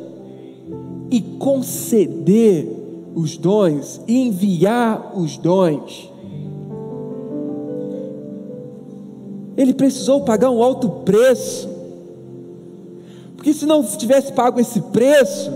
[1.10, 2.68] e conceder
[3.14, 6.10] os dons, enviar os dons.
[9.56, 11.68] Ele precisou pagar um alto preço,
[13.36, 15.50] porque se não tivesse pago esse preço,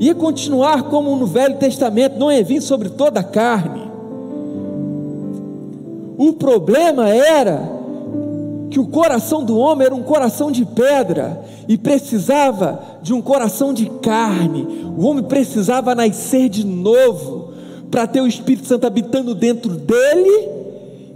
[0.00, 3.82] ia continuar como no Velho Testamento, não ia vir sobre toda a carne.
[6.16, 7.83] O problema era
[8.74, 13.72] que o coração do homem era um coração de pedra e precisava de um coração
[13.72, 14.66] de carne.
[14.98, 17.52] O homem precisava nascer de novo
[17.88, 20.48] para ter o Espírito Santo habitando dentro dele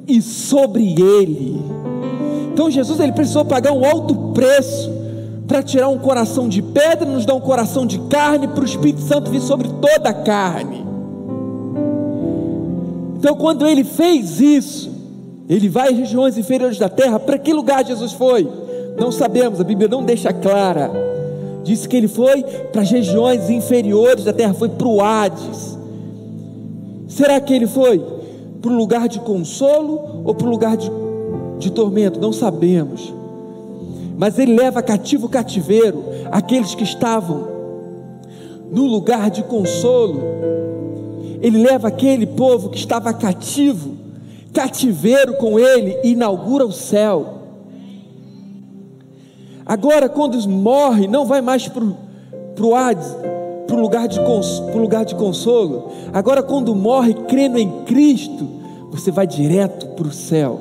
[0.06, 1.60] e sobre ele.
[2.52, 4.92] Então Jesus ele precisou pagar um alto preço
[5.48, 9.00] para tirar um coração de pedra, nos dar um coração de carne, para o Espírito
[9.00, 10.86] Santo vir sobre toda a carne.
[13.16, 14.97] Então, quando ele fez isso,
[15.48, 17.18] ele vai às regiões inferiores da terra.
[17.18, 18.48] Para que lugar Jesus foi?
[18.98, 20.90] Não sabemos, a Bíblia não deixa clara.
[21.64, 25.78] Diz que ele foi para as regiões inferiores da terra, foi para o Hades.
[27.08, 28.04] Será que ele foi
[28.60, 30.90] para o lugar de consolo ou para o lugar de
[31.58, 33.12] de tormento, não sabemos.
[34.16, 37.48] Mas ele leva cativo o cativeiro aqueles que estavam
[38.70, 40.20] no lugar de consolo.
[41.40, 43.96] Ele leva aquele povo que estava cativo,
[44.58, 47.42] cativeiro com ele, inaugura o céu.
[49.64, 53.06] Agora, quando morre, não vai mais para o Hades,
[53.68, 54.18] para o lugar, de
[54.76, 55.92] lugar de consolo.
[56.12, 58.48] Agora, quando morre crendo em Cristo,
[58.90, 60.58] você vai direto para o céu.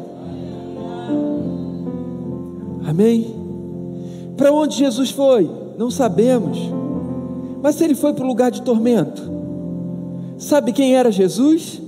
[2.87, 3.33] Amém?
[4.37, 5.49] Para onde Jesus foi?
[5.75, 6.59] Não sabemos.
[7.63, 9.23] Mas se ele foi para o lugar de tormento,
[10.37, 11.86] sabe quem era Jesus?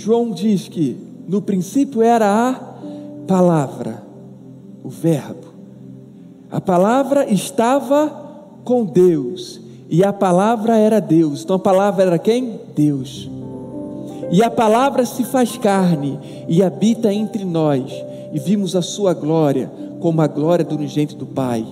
[0.00, 0.96] João diz que
[1.28, 2.54] no princípio era a
[3.26, 4.02] palavra,
[4.82, 5.48] o Verbo.
[6.50, 8.08] A palavra estava
[8.64, 9.60] com Deus
[9.90, 11.42] e a palavra era Deus.
[11.42, 12.58] Então a palavra era quem?
[12.74, 13.28] Deus.
[14.32, 17.92] E a palavra se faz carne e habita entre nós,
[18.32, 21.62] e vimos a sua glória, como a glória do unigênito do Pai.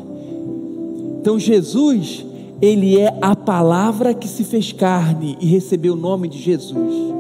[1.19, 2.27] Então Jesus,
[2.61, 7.18] ele é a palavra que se fez carne e recebeu o nome de Jesus.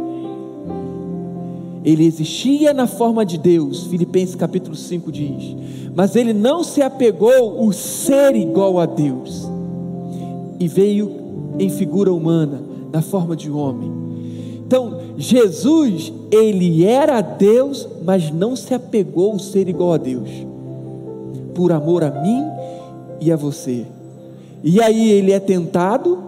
[1.88, 5.56] Ele existia na forma de Deus, Filipenses capítulo 5 diz,
[5.94, 9.48] mas ele não se apegou o ser igual a Deus,
[10.60, 11.10] e veio
[11.58, 12.60] em figura humana,
[12.92, 13.90] na forma de homem.
[14.66, 20.28] Então, Jesus, ele era Deus, mas não se apegou ao ser igual a Deus,
[21.54, 22.44] por amor a mim
[23.18, 23.86] e a você.
[24.62, 26.18] E aí ele é tentado,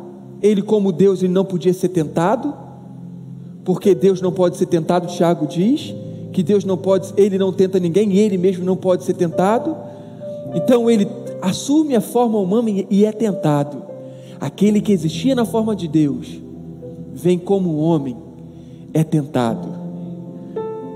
[0.40, 2.69] ele como Deus ele não podia ser tentado,
[3.64, 5.94] porque Deus não pode ser tentado, Tiago diz,
[6.32, 9.76] que Deus não pode, ele não tenta ninguém, e ele mesmo não pode ser tentado.
[10.54, 11.06] Então ele
[11.42, 13.82] assume a forma humana e é tentado.
[14.40, 16.40] Aquele que existia na forma de Deus
[17.12, 18.16] vem como homem
[18.94, 19.68] é tentado.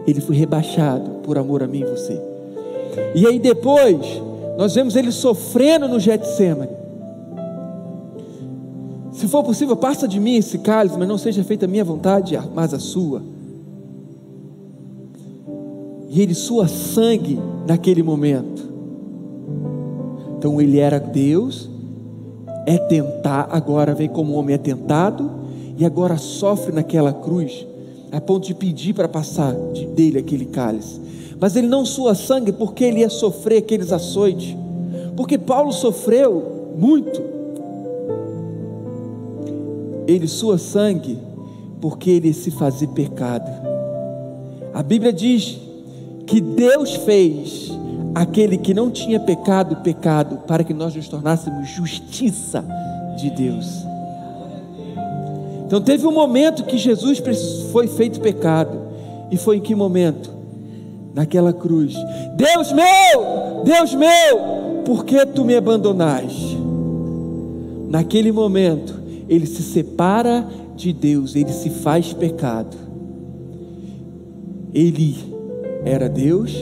[0.07, 2.21] Ele foi rebaixado por amor a mim e você.
[3.15, 4.23] E aí depois,
[4.57, 6.84] nós vemos ele sofrendo no Getsemane.
[9.25, 12.39] Se for possível, passa de mim esse cálice, mas não seja feita a minha vontade,
[12.55, 13.23] mas a sua.
[16.11, 18.71] E ele sua sangue naquele momento.
[20.37, 21.71] Então ele era Deus,
[22.67, 25.31] é tentar, agora vem como homem é tentado,
[25.79, 27.67] e agora sofre naquela cruz
[28.13, 31.01] a ponto de pedir para passar dele aquele cálice.
[31.41, 34.55] Mas ele não sua sangue porque ele ia sofrer aqueles açoites.
[35.17, 37.34] Porque Paulo sofreu muito.
[40.07, 41.19] Ele sua sangue
[41.81, 43.51] porque ele se fazia pecado.
[44.73, 45.59] A Bíblia diz
[46.27, 47.71] que Deus fez
[48.15, 52.65] aquele que não tinha pecado, pecado, para que nós nos tornássemos justiça
[53.17, 53.67] de Deus.
[55.67, 57.23] Então teve um momento que Jesus
[57.73, 58.79] foi feito pecado,
[59.31, 60.31] e foi em que momento?
[61.15, 61.95] Naquela cruz.
[62.37, 66.57] Deus meu, Deus meu, por que tu me abandonaste?
[67.89, 68.95] Naquele momento,
[69.29, 70.47] ele se separa
[70.77, 72.77] de Deus, ele se faz pecado.
[74.73, 75.17] Ele
[75.85, 76.53] era Deus,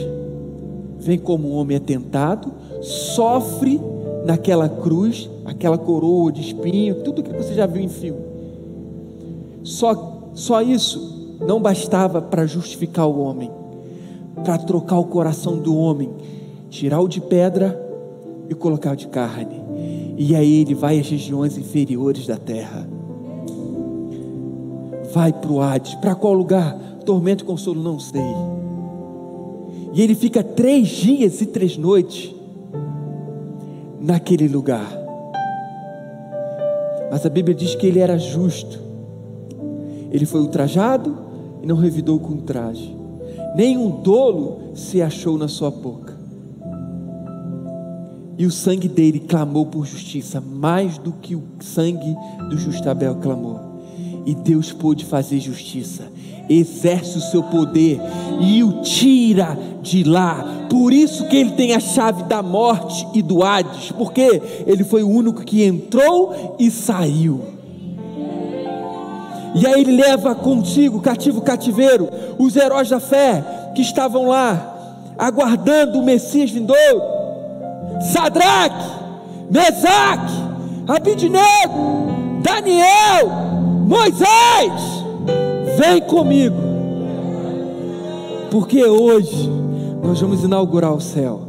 [0.99, 2.51] vem como homem atentado,
[2.81, 3.79] sofre
[4.25, 8.21] naquela cruz, aquela coroa de espinho, tudo que você já viu em filme.
[9.63, 13.49] Só, só isso não bastava para justificar o homem,
[14.43, 16.11] para trocar o coração do homem,
[16.69, 17.79] tirar o de pedra
[18.49, 19.62] e colocar o de carne.
[20.17, 22.87] E aí ele vai às regiões inferiores da terra.
[25.13, 25.95] Vai para o Hades.
[25.95, 26.77] Para qual lugar?
[27.05, 28.21] Tormento e consolo, não sei.
[29.93, 32.33] E ele fica três dias e três noites
[33.99, 35.03] naquele lugar.
[37.11, 38.79] Mas a Bíblia diz que ele era justo.
[40.11, 41.15] Ele foi ultrajado
[41.61, 42.95] e não revidou com traje.
[43.55, 46.12] Nenhum dolo se achou na sua boca.
[48.37, 52.15] E o sangue dele clamou por justiça, mais do que o sangue
[52.49, 53.59] do Justabel clamou.
[54.25, 56.03] E Deus pôde fazer justiça,
[56.49, 57.99] exerce o seu poder
[58.39, 60.65] e o tira de lá.
[60.69, 65.03] Por isso que ele tem a chave da morte e do Hades, porque ele foi
[65.03, 67.41] o único que entrou e saiu.
[69.55, 72.09] E aí ele leva consigo, cativo cativeiro,
[72.39, 77.22] os heróis da fé que estavam lá, aguardando o Messias vindouro.
[78.11, 78.85] Sadraque,
[79.49, 80.33] Mesaque,
[80.87, 83.29] Abidnego, Daniel,
[83.87, 84.81] Moisés,
[85.77, 86.55] vem comigo,
[88.51, 89.49] porque hoje
[90.03, 91.41] nós vamos inaugurar o céu.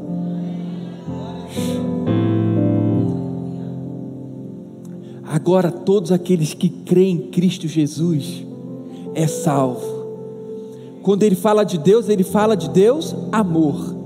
[5.26, 8.46] Agora todos aqueles que creem em Cristo Jesus
[9.14, 9.82] é salvo.
[11.02, 14.03] Quando ele fala de Deus, ele fala de Deus amor.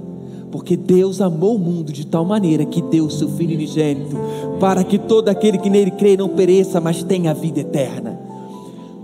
[0.50, 4.16] Porque Deus amou o mundo de tal maneira que deu o seu Filho unigênito,
[4.58, 8.18] para que todo aquele que nele crê não pereça, mas tenha a vida eterna.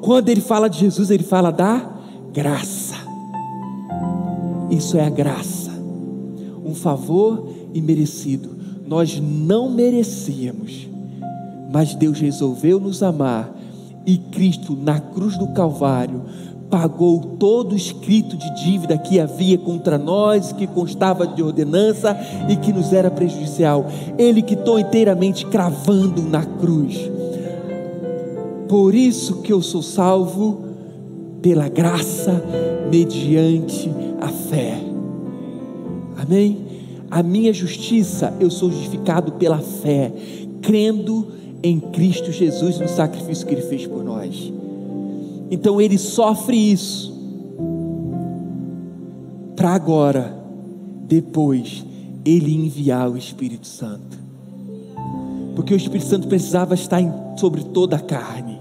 [0.01, 1.91] Quando ele fala de Jesus, ele fala da
[2.33, 2.97] graça.
[4.71, 5.71] Isso é a graça,
[6.65, 8.51] um favor imerecido.
[8.87, 10.89] Nós não merecíamos,
[11.73, 13.55] mas Deus resolveu nos amar,
[14.07, 16.23] e Cristo, na cruz do Calvário,
[16.71, 22.17] pagou todo o escrito de dívida que havia contra nós, que constava de ordenança
[22.49, 23.87] e que nos era prejudicial.
[24.19, 27.11] Ele quitou inteiramente cravando na cruz.
[28.69, 30.65] Por isso que eu sou salvo
[31.43, 32.43] pela graça
[32.91, 33.91] mediante
[34.21, 34.81] a fé.
[36.17, 36.59] Amém?
[37.11, 40.11] A minha justiça, eu sou justificado pela fé,
[40.63, 41.29] crendo
[41.63, 44.53] em Cristo Jesus no sacrifício que ele fez por nós.
[45.55, 47.15] Então ele sofre isso,
[49.55, 50.37] para agora,
[51.07, 51.87] depois,
[52.25, 54.19] ele enviar o Espírito Santo,
[55.55, 58.59] porque o Espírito Santo precisava estar em, sobre toda a carne,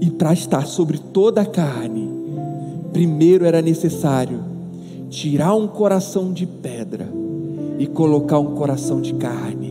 [0.00, 2.10] e para estar sobre toda a carne,
[2.92, 4.40] primeiro era necessário
[5.08, 7.08] tirar um coração de pedra
[7.78, 9.65] e colocar um coração de carne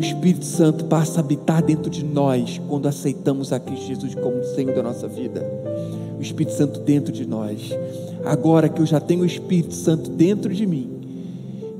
[0.00, 4.42] o Espírito Santo passa a habitar dentro de nós quando aceitamos a Cristo Jesus como
[4.42, 5.46] Senhor da nossa vida.
[6.18, 7.70] O Espírito Santo dentro de nós.
[8.24, 10.88] Agora que eu já tenho o Espírito Santo dentro de mim,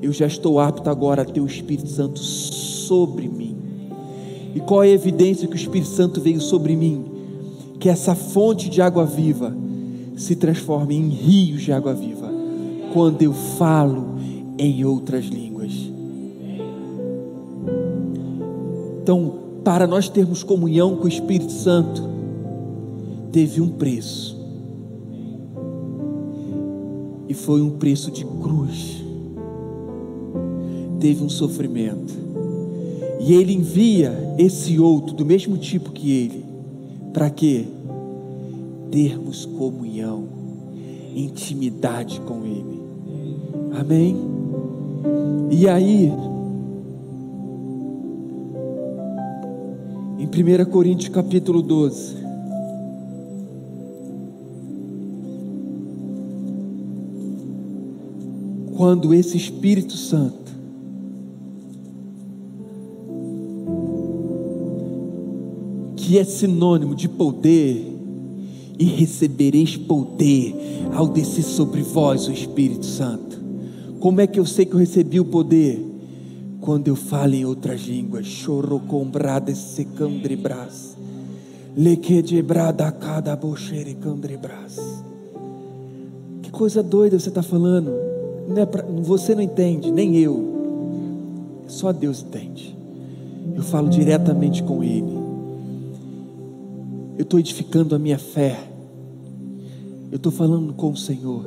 [0.02, 3.56] eu já estou apto agora a ter o Espírito Santo sobre mim.
[4.54, 7.02] E qual é a evidência que o Espírito Santo veio sobre mim?
[7.78, 9.56] Que essa fonte de água viva
[10.14, 12.30] se transforme em rios de água viva
[12.92, 14.16] quando eu falo
[14.58, 15.49] em outras línguas.
[19.10, 19.32] Então,
[19.64, 22.00] para nós termos comunhão com o Espírito Santo,
[23.32, 24.38] teve um preço.
[27.28, 29.02] E foi um preço de cruz.
[31.00, 32.14] Teve um sofrimento.
[33.18, 36.44] E ele envia esse outro, do mesmo tipo que ele,
[37.12, 37.66] para quê?
[38.92, 40.22] Termos comunhão,
[41.16, 42.80] intimidade com ele.
[43.72, 44.16] Amém?
[45.50, 46.12] E aí,
[50.26, 52.16] 1 Coríntios capítulo 12.
[58.76, 60.52] Quando esse Espírito Santo
[65.96, 67.86] que é sinônimo de poder
[68.78, 70.54] e recebereis poder
[70.92, 73.40] ao descer sobre vós o Espírito Santo.
[74.00, 75.89] Como é que eu sei que eu recebi o poder?
[76.60, 80.94] Quando eu falo em outras línguas, choro com brada secandrebras,
[81.74, 84.78] lequedebrada cada boxere candrebras.
[86.42, 87.90] Que coisa doida você está falando.
[88.46, 91.64] Não é pra, você não entende, nem eu.
[91.66, 92.76] Só Deus entende.
[93.56, 95.18] Eu falo diretamente com Ele.
[97.16, 98.58] Eu estou edificando a minha fé.
[100.10, 101.44] Eu estou falando com o Senhor.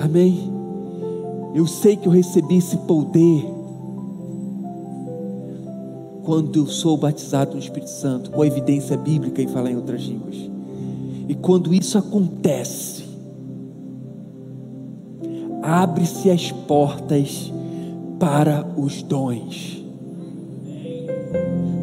[0.00, 0.52] Amém?
[1.54, 3.57] Eu sei que eu recebi esse poder
[6.28, 10.02] quando eu sou batizado no Espírito Santo, com a evidência bíblica e falar em outras
[10.02, 10.36] línguas.
[11.26, 13.02] E quando isso acontece,
[15.62, 17.50] abre-se as portas
[18.20, 19.82] para os dons.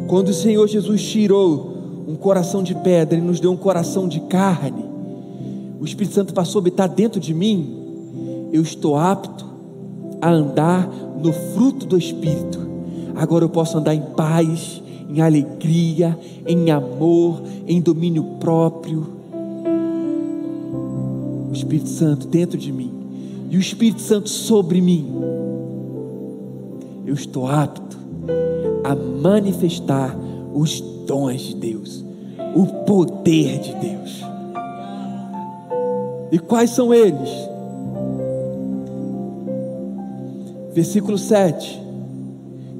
[0.06, 4.20] Quando o Senhor Jesus tirou um coração de pedra e nos deu um coração de
[4.20, 4.84] carne,
[5.80, 9.44] o Espírito Santo passou a habitar dentro de mim, eu estou apto
[10.22, 10.88] a andar
[11.20, 12.65] no fruto do Espírito.
[13.16, 19.06] Agora eu posso andar em paz, em alegria, em amor, em domínio próprio.
[21.48, 22.92] O Espírito Santo dentro de mim
[23.50, 25.06] e o Espírito Santo sobre mim.
[27.06, 27.96] Eu estou apto
[28.84, 30.16] a manifestar
[30.52, 32.04] os dons de Deus,
[32.54, 34.22] o poder de Deus.
[36.30, 37.30] E quais são eles?
[40.74, 41.85] Versículo 7.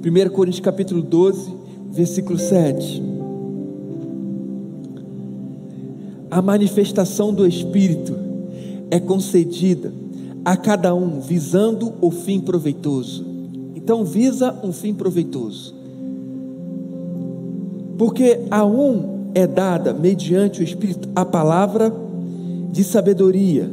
[0.07, 1.53] 1 Coríntios capítulo 12,
[1.91, 3.03] versículo 7.
[6.31, 8.15] A manifestação do Espírito
[8.89, 9.93] é concedida
[10.45, 13.27] a cada um visando o fim proveitoso.
[13.75, 15.75] Então visa um fim proveitoso.
[17.99, 21.93] Porque a um é dada, mediante o Espírito, a palavra
[22.71, 23.69] de sabedoria.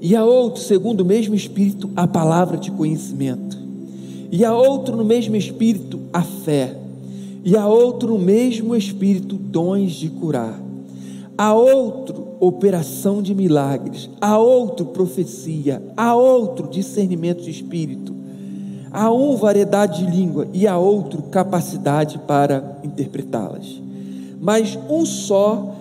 [0.00, 3.56] E a outro, segundo o mesmo Espírito, a palavra de conhecimento.
[4.30, 6.76] E a outro, no mesmo Espírito, a fé.
[7.44, 10.60] E a outro, no mesmo Espírito, dons de curar.
[11.38, 14.10] A outro, operação de milagres.
[14.20, 15.82] A outro, profecia.
[15.96, 18.16] A outro, discernimento de Espírito
[18.96, 23.78] a um variedade de língua e a outro capacidade para interpretá-las.
[24.40, 25.74] Mas um só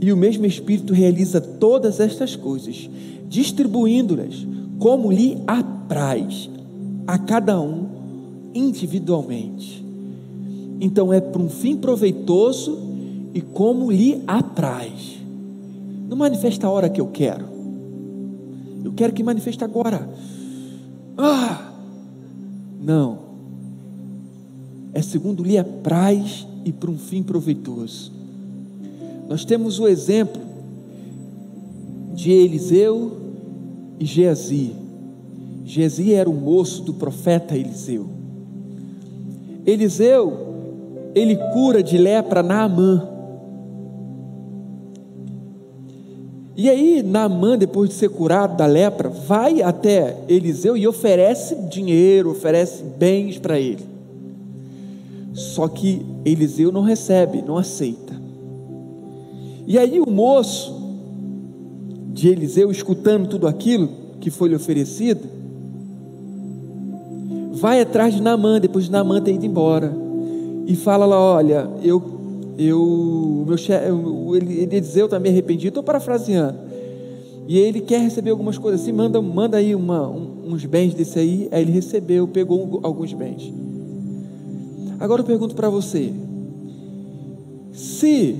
[0.00, 2.88] e o mesmo Espírito realiza todas estas coisas,
[3.28, 4.46] distribuindo-las
[4.78, 6.48] como lhe apraz
[7.06, 7.86] a cada um
[8.54, 9.84] individualmente.
[10.80, 12.78] Então é para um fim proveitoso
[13.34, 15.18] e como lhe apraz.
[16.08, 17.46] Não manifesta a hora que eu quero.
[18.84, 20.08] Eu quero que manifeste agora.
[21.16, 21.72] Ah!
[22.80, 23.18] Não.
[24.94, 28.12] É segundo lhe apraz e para um fim proveitoso.
[29.28, 30.40] Nós temos o exemplo
[32.18, 33.12] de Eliseu
[34.00, 34.72] e Geazi.
[35.64, 38.08] Geazi era o moço do profeta Eliseu.
[39.64, 43.08] Eliseu, ele cura de lepra Naamã.
[46.56, 52.32] E aí, Naamã, depois de ser curado da lepra, vai até Eliseu e oferece dinheiro,
[52.32, 53.86] oferece bens para ele.
[55.32, 58.20] Só que Eliseu não recebe, não aceita.
[59.68, 60.77] E aí, o moço
[62.18, 63.88] de Eliseu, escutando tudo aquilo
[64.20, 65.20] que foi lhe oferecido,
[67.52, 69.94] vai atrás de Naamã, depois de Naamã ter ido embora,
[70.66, 72.18] e fala lá: Olha, eu
[72.58, 73.86] eu, meu chefe,
[74.74, 76.58] Eliseu está meio arrependido, estou parafraseando.
[77.46, 81.20] E ele quer receber algumas coisas assim, manda, manda aí uma, um, uns bens desse
[81.20, 81.48] aí.
[81.52, 83.52] Aí ele recebeu, pegou alguns bens.
[84.98, 86.12] Agora eu pergunto para você:
[87.72, 88.34] se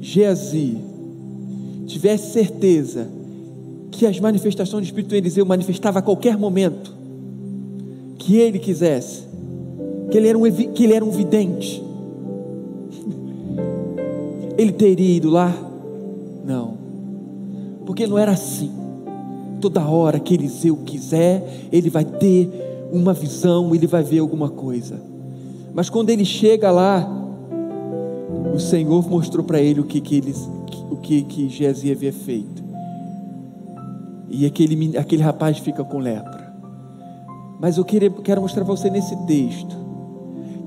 [0.00, 0.91] Geazi
[2.02, 3.06] tivesse certeza
[3.92, 6.92] que as manifestações do Espírito Eliseu manifestava a qualquer momento
[8.18, 9.22] que ele quisesse,
[10.10, 11.80] que ele era um, que ele era um vidente,
[14.58, 15.54] ele teria ido lá?
[16.44, 16.76] Não,
[17.86, 18.72] porque não era assim.
[19.60, 22.50] Toda hora que Eliseu quiser, ele vai ter
[22.90, 25.00] uma visão, ele vai ver alguma coisa.
[25.72, 27.08] Mas quando ele chega lá,
[28.52, 30.48] o Senhor mostrou para ele o que, que eles,
[30.92, 32.62] o que que Gezi havia feito.
[34.28, 36.52] E aquele, aquele rapaz fica com lepra.
[37.60, 39.76] Mas eu queria, quero mostrar para você nesse texto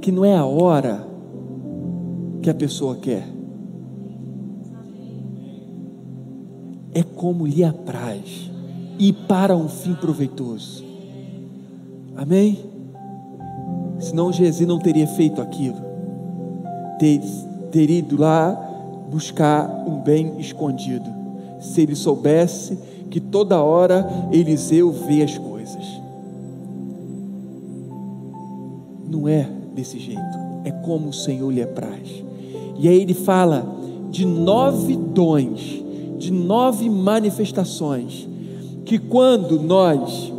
[0.02, 1.06] que não é a hora
[2.42, 3.36] que a pessoa quer.
[6.96, 8.50] é como lhe apraz
[8.98, 10.84] e para um fim proveitoso.
[12.16, 12.58] Amém?
[14.00, 15.78] senão Gezi não teria feito aquilo.
[16.98, 17.20] Ter,
[17.72, 18.75] ter ido lá
[19.10, 21.06] buscar um bem escondido.
[21.60, 22.78] Se ele soubesse
[23.10, 25.86] que toda hora Eliseu vê as coisas.
[29.10, 30.22] Não é desse jeito,
[30.64, 32.24] é como o Senhor lhe apraz.
[32.78, 33.66] E aí ele fala
[34.10, 35.84] de nove dons,
[36.18, 38.28] de nove manifestações,
[38.84, 40.32] que quando nós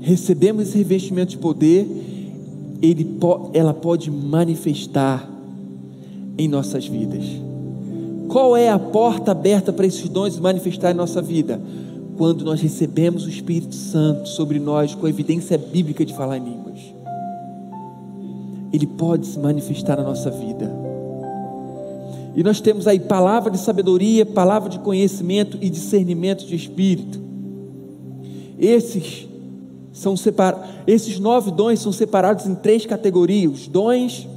[0.00, 1.86] recebemos esse revestimento de poder,
[2.80, 3.18] ele,
[3.52, 5.37] ela pode manifestar
[6.38, 7.24] em nossas vidas.
[8.28, 11.60] Qual é a porta aberta para esses dons manifestar em nossa vida?
[12.16, 16.44] Quando nós recebemos o Espírito Santo sobre nós com a evidência bíblica de falar em
[16.44, 16.78] línguas.
[18.72, 20.70] Ele pode se manifestar na nossa vida.
[22.36, 27.18] E nós temos aí palavra de sabedoria, palavra de conhecimento e discernimento de espírito.
[28.58, 29.26] Esses
[29.92, 34.28] são separados, esses nove dons são separados em três categorias: os dons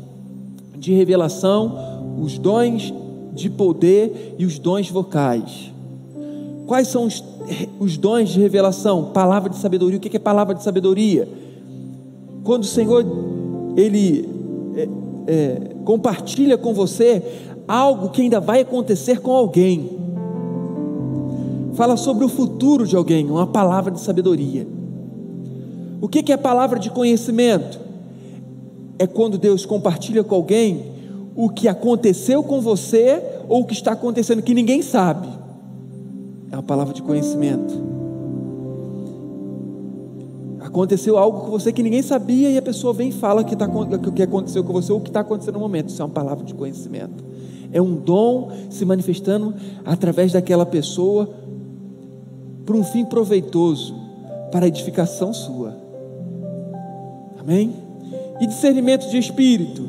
[0.77, 1.90] de revelação,
[2.21, 2.93] os dons
[3.33, 5.73] de poder e os dons vocais.
[6.67, 7.23] Quais são os,
[7.79, 9.11] os dons de revelação?
[9.11, 9.97] Palavra de sabedoria.
[9.97, 11.27] O que é palavra de sabedoria?
[12.43, 13.05] Quando o Senhor
[13.75, 14.27] ele
[14.75, 14.87] é,
[15.27, 17.23] é, compartilha com você
[17.67, 19.97] algo que ainda vai acontecer com alguém.
[21.73, 24.67] Fala sobre o futuro de alguém, uma palavra de sabedoria.
[26.01, 27.79] O que é palavra de conhecimento?
[28.99, 30.91] É quando Deus compartilha com alguém
[31.35, 35.27] o que aconteceu com você ou o que está acontecendo que ninguém sabe.
[36.51, 37.91] É uma palavra de conhecimento.
[40.59, 43.65] Aconteceu algo com você que ninguém sabia e a pessoa vem e fala que, tá,
[43.67, 45.89] o que aconteceu com você ou o que está acontecendo no momento.
[45.89, 47.23] Isso é uma palavra de conhecimento.
[47.73, 49.53] É um dom se manifestando
[49.85, 51.29] através daquela pessoa
[52.65, 53.95] para um fim proveitoso,
[54.51, 55.75] para a edificação sua.
[57.39, 57.73] Amém?
[58.39, 59.87] E discernimento de espírito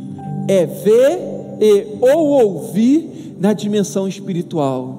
[0.49, 1.32] é ver
[1.63, 4.99] e ou ouvir na dimensão espiritual.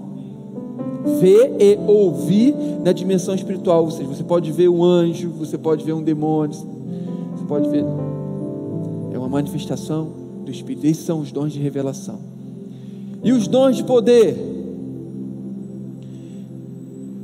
[1.20, 3.84] Ver e ouvir na dimensão espiritual.
[3.84, 6.55] Ou seja, você pode ver um anjo, você pode ver um demônio,
[7.36, 7.84] você pode ver.
[9.14, 10.07] É uma manifestação
[10.45, 10.88] do Espírito.
[10.88, 12.18] Esses são os dons de revelação.
[13.22, 14.38] E os dons de poder?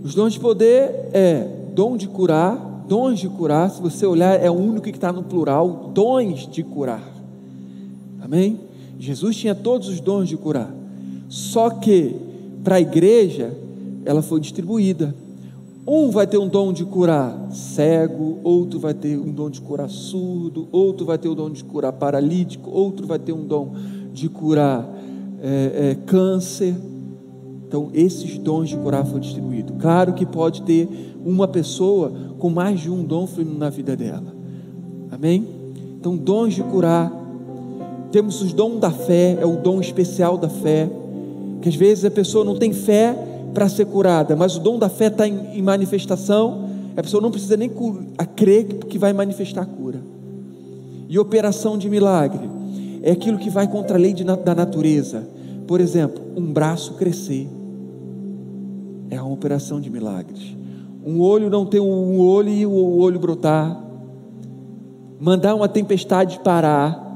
[0.03, 4.51] Os dons de poder é dom de curar, dons de curar, se você olhar, é
[4.51, 7.03] o único que está no plural, dons de curar.
[8.21, 8.68] Amém?
[8.99, 10.71] Jesus tinha todos os dons de curar.
[11.29, 12.15] Só que
[12.63, 13.55] para a igreja
[14.03, 15.15] ela foi distribuída.
[15.87, 19.89] Um vai ter um dom de curar cego, outro vai ter um dom de curar
[19.89, 23.73] surdo, outro vai ter um dom de curar paralítico, outro vai ter um dom
[24.13, 24.87] de curar
[25.41, 26.75] é, é, câncer.
[27.67, 29.75] Então, esses dons de curar foram distribuídos.
[29.79, 30.87] Claro que pode ter
[31.23, 33.27] uma pessoa com mais de um dom
[33.57, 34.33] na vida dela.
[35.11, 35.47] Amém?
[35.99, 37.18] Então, dons de curar.
[38.11, 40.89] Temos os dons da fé, é o dom especial da fé.
[41.61, 43.15] Que às vezes a pessoa não tem fé
[43.53, 46.69] para ser curada, mas o dom da fé está em, em, manifestação.
[46.95, 47.71] A pessoa não precisa nem
[48.17, 50.01] a crer que vai manifestar a cura.
[51.07, 52.49] E operação de milagre
[53.01, 55.27] é aquilo que vai contra a lei de, da natureza.
[55.67, 57.47] Por exemplo, um braço crescer
[59.09, 60.55] é uma operação de milagres.
[61.05, 63.83] Um olho não ter um olho e o olho brotar.
[65.19, 67.08] Mandar uma tempestade parar.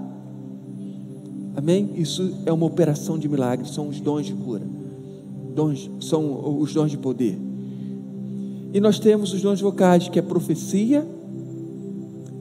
[1.55, 1.91] Amém?
[1.95, 4.63] Isso é uma operação de milagres, são os dons de cura.
[5.55, 7.37] Dons, são os dons de poder.
[8.73, 11.05] E nós temos os dons vocais, que é profecia,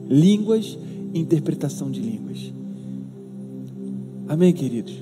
[0.09, 0.77] línguas
[1.13, 2.51] e interpretação de línguas.
[4.27, 4.95] Amém, queridos?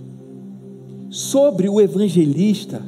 [1.09, 2.81] Sobre o evangelista,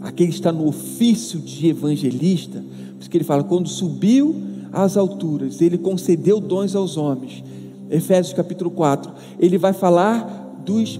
[0.00, 4.34] aquele que está no ofício de evangelista, por isso que ele fala, quando subiu
[4.72, 7.44] às alturas, ele concedeu dons aos homens.
[7.90, 10.98] Efésios capítulo 4, ele vai falar dos,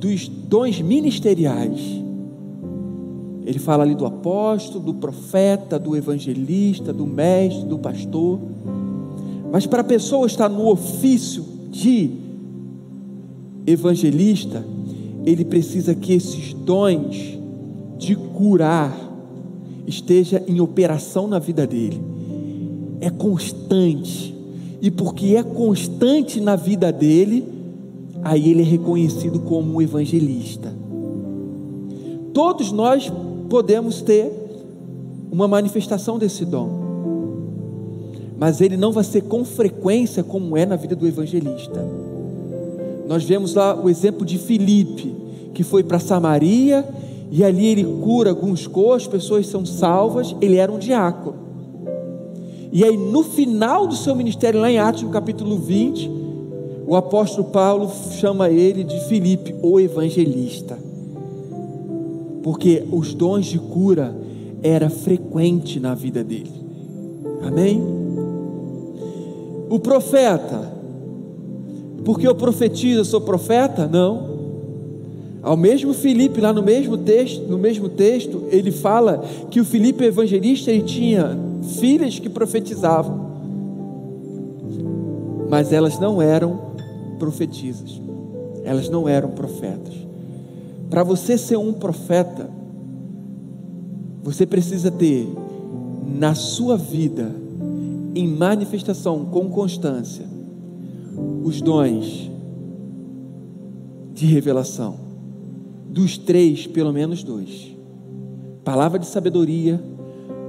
[0.00, 1.80] dos dons ministeriais.
[3.44, 8.40] Ele fala ali do apóstolo, do profeta, do evangelista, do mestre, do pastor.
[9.52, 12.10] Mas para a pessoa estar no ofício de
[13.66, 14.64] evangelista,
[15.26, 17.38] ele precisa que esses dons
[17.98, 18.96] de curar
[19.86, 22.00] esteja em operação na vida dele.
[23.00, 24.31] É constante.
[24.82, 27.46] E porque é constante na vida dele,
[28.24, 30.74] aí ele é reconhecido como um evangelista.
[32.34, 33.12] Todos nós
[33.48, 34.32] podemos ter
[35.30, 36.82] uma manifestação desse dom.
[38.36, 41.86] Mas ele não vai ser com frequência como é na vida do evangelista.
[43.06, 45.14] Nós vemos lá o exemplo de Filipe,
[45.54, 46.84] que foi para Samaria
[47.30, 50.34] e ali ele cura alguns coxos, pessoas são salvas.
[50.40, 51.41] Ele era um diácono.
[52.72, 56.10] E aí, no final do seu ministério, lá em Atos, no capítulo 20,
[56.86, 60.78] o apóstolo Paulo chama ele de Filipe, o evangelista.
[62.42, 64.16] Porque os dons de cura
[64.62, 66.50] era frequente na vida dele.
[67.42, 67.78] Amém?
[69.68, 70.72] O profeta,
[72.06, 73.86] porque eu profetizo, eu sou profeta?
[73.86, 74.31] Não.
[75.42, 80.04] Ao mesmo Filipe, lá no mesmo texto, no mesmo texto, ele fala que o Filipe
[80.04, 81.36] evangelista ele tinha
[81.80, 83.32] filhas que profetizavam,
[85.50, 86.60] mas elas não eram
[87.18, 88.00] profetisas,
[88.62, 89.94] elas não eram profetas.
[90.88, 92.48] Para você ser um profeta,
[94.22, 95.28] você precisa ter
[96.06, 97.34] na sua vida,
[98.14, 100.24] em manifestação com constância,
[101.42, 102.30] os dons
[104.14, 105.01] de revelação
[105.92, 107.76] dos três, pelo menos dois:
[108.64, 109.82] palavra de sabedoria,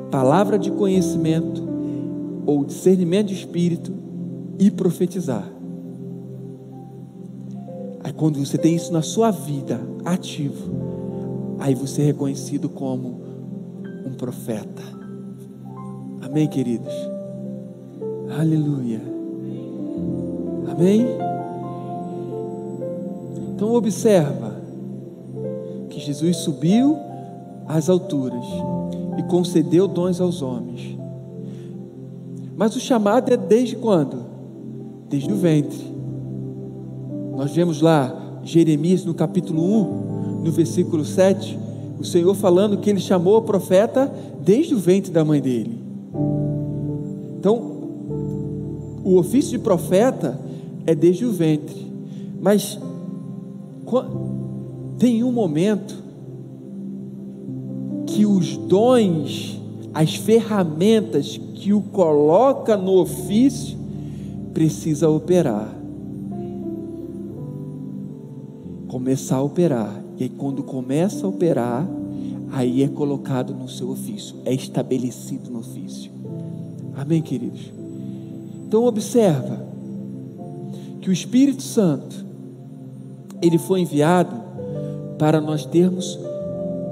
[0.10, 1.62] palavra de conhecimento
[2.46, 3.94] ou discernimento de espírito
[4.58, 5.52] e profetizar.
[8.04, 10.72] Aí, quando você tem isso na sua vida ativo,
[11.60, 13.22] aí você é reconhecido como
[14.06, 14.84] um profeta.
[16.22, 16.94] Amém, queridos?
[18.38, 19.02] Aleluia.
[20.70, 21.06] Amém?
[23.56, 24.53] Então observa
[26.00, 26.98] Jesus subiu
[27.68, 28.46] às alturas
[29.18, 30.98] e concedeu dons aos homens.
[32.56, 34.24] Mas o chamado é desde quando?
[35.10, 35.94] Desde o ventre.
[37.36, 41.58] Nós vemos lá Jeremias no capítulo 1, no versículo 7,
[42.00, 44.12] o Senhor falando que ele chamou o profeta
[44.44, 45.82] desde o ventre da mãe dele.
[47.40, 47.74] Então,
[49.04, 50.40] o ofício de profeta
[50.86, 51.92] é desde o ventre.
[52.42, 52.80] Mas
[55.04, 56.02] tem um momento
[58.08, 59.60] que os dons,
[59.94, 63.78] as ferramentas que o coloca no ofício,
[64.54, 65.76] precisa operar.
[68.88, 70.02] Começar a operar.
[70.18, 71.86] E aí, quando começa a operar,
[72.50, 76.10] aí é colocado no seu ofício, é estabelecido no ofício.
[76.96, 77.74] Amém, queridos?
[78.66, 79.68] Então, observa
[81.02, 82.26] que o Espírito Santo,
[83.42, 84.43] ele foi enviado
[85.24, 86.20] para nós termos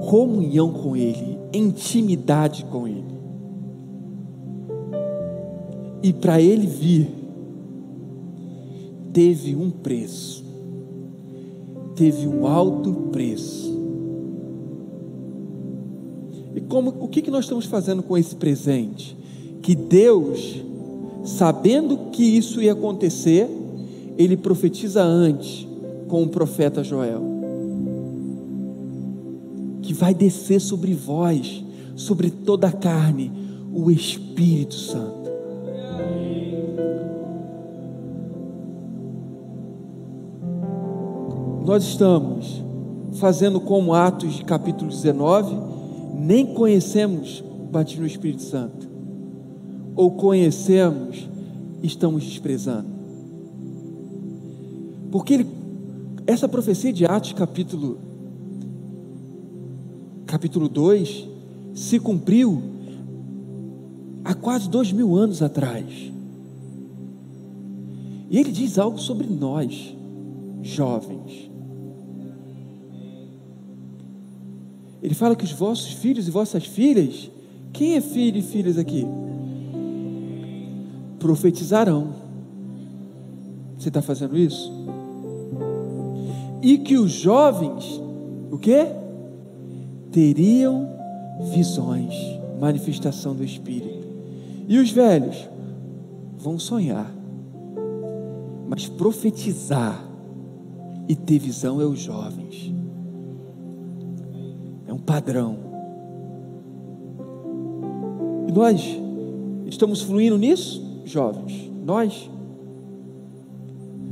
[0.10, 3.04] comunhão com Ele, intimidade com Ele.
[6.02, 7.10] E para Ele vir,
[9.12, 10.46] teve um preço,
[11.94, 13.70] teve um alto preço.
[16.56, 19.14] E como, o que, que nós estamos fazendo com esse presente?
[19.62, 20.56] Que Deus,
[21.26, 23.50] sabendo que isso ia acontecer,
[24.18, 25.68] Ele profetiza antes
[26.08, 27.31] com o profeta Joel
[30.02, 31.64] vai descer sobre vós,
[31.96, 33.32] sobre toda a carne,
[33.72, 35.30] o Espírito Santo.
[41.64, 42.64] Nós estamos
[43.20, 45.56] fazendo como Atos de capítulo 19,
[46.16, 48.90] nem conhecemos o batismo do Espírito Santo,
[49.96, 51.30] ou conhecemos,
[51.84, 52.90] estamos desprezando.
[55.12, 55.48] Porque ele,
[56.26, 58.10] essa profecia de Atos capítulo
[60.32, 61.28] capítulo 2,
[61.76, 62.64] se cumpriu
[64.24, 66.10] há quase dois mil anos atrás.
[68.30, 69.94] E ele diz algo sobre nós,
[70.62, 71.52] jovens.
[75.04, 77.30] Ele fala que os vossos filhos e vossas filhas,
[77.74, 79.06] quem é filho e filhas aqui?
[81.20, 82.16] Profetizarão.
[83.78, 84.72] Você está fazendo isso?
[86.62, 88.00] E que os jovens,
[88.50, 89.01] o quê?
[90.12, 90.88] Teriam
[91.54, 92.14] visões,
[92.60, 94.08] manifestação do Espírito.
[94.68, 95.50] E os velhos
[96.38, 97.12] vão sonhar,
[98.68, 100.04] mas profetizar
[101.08, 102.74] e ter visão é os jovens.
[104.88, 105.58] É um padrão.
[108.48, 108.82] E nós
[109.66, 111.70] estamos fluindo nisso, jovens?
[111.86, 112.30] Nós?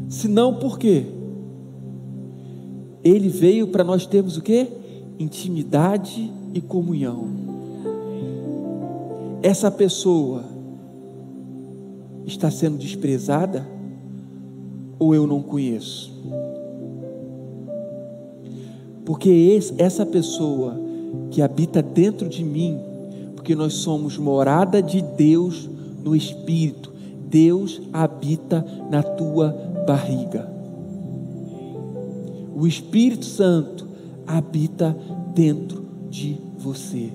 [0.10, 1.06] Se não, por quê?
[3.04, 4.68] Ele veio para nós termos o quê?
[5.20, 7.28] Intimidade e comunhão.
[9.44, 10.46] Essa pessoa
[12.26, 13.68] está sendo desprezada
[14.98, 16.12] ou eu não conheço?
[19.06, 20.80] Porque esse, essa pessoa
[21.32, 22.80] que habita dentro de mim,
[23.36, 25.70] porque nós somos morada de Deus
[26.04, 26.94] no Espírito,
[27.30, 29.52] Deus habita na tua
[29.86, 30.50] barriga.
[32.56, 33.88] O Espírito Santo
[34.38, 34.96] habita
[35.34, 37.12] dentro de você.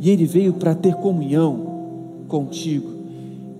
[0.00, 2.90] E ele veio para ter comunhão contigo,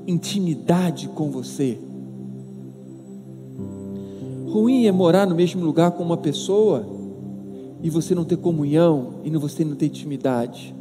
[0.07, 1.79] intimidade com você.
[4.49, 6.85] Ruim é morar no mesmo lugar com uma pessoa
[7.81, 10.75] e você não ter comunhão e você não ter intimidade.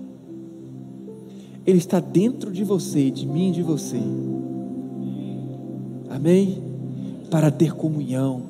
[1.66, 4.02] Ele está dentro de você, de mim e de você.
[6.10, 6.58] Amém?
[7.30, 8.42] Para ter comunhão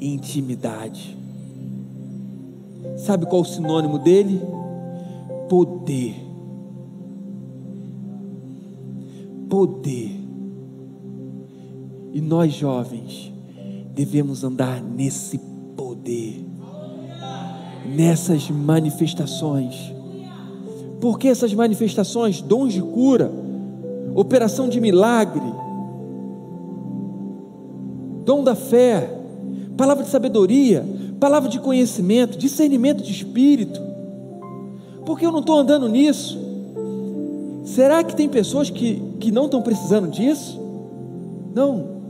[0.00, 1.19] e intimidade.
[2.96, 4.40] Sabe qual o sinônimo dele?
[5.48, 6.14] Poder.
[9.48, 10.10] Poder.
[12.12, 13.32] E nós jovens
[13.94, 15.38] devemos andar nesse
[15.76, 16.44] poder,
[17.86, 19.94] nessas manifestações
[21.00, 23.32] por que essas manifestações, dons de cura,
[24.14, 25.42] operação de milagre,
[28.24, 29.18] dom da fé,
[29.76, 30.84] palavra de sabedoria,
[31.20, 33.80] palavra de conhecimento, discernimento de espírito.
[35.04, 36.38] Por que eu não estou andando nisso?
[37.64, 40.58] Será que tem pessoas que, que não estão precisando disso?
[41.54, 42.00] Não.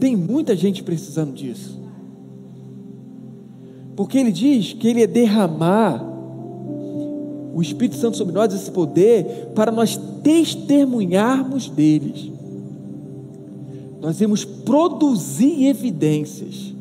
[0.00, 1.78] Tem muita gente precisando disso.
[3.94, 6.02] Porque ele diz que ele é derramar
[7.52, 12.30] o Espírito Santo sobre nós esse poder para nós testemunharmos deles.
[14.00, 16.72] Nós vamos produzir evidências.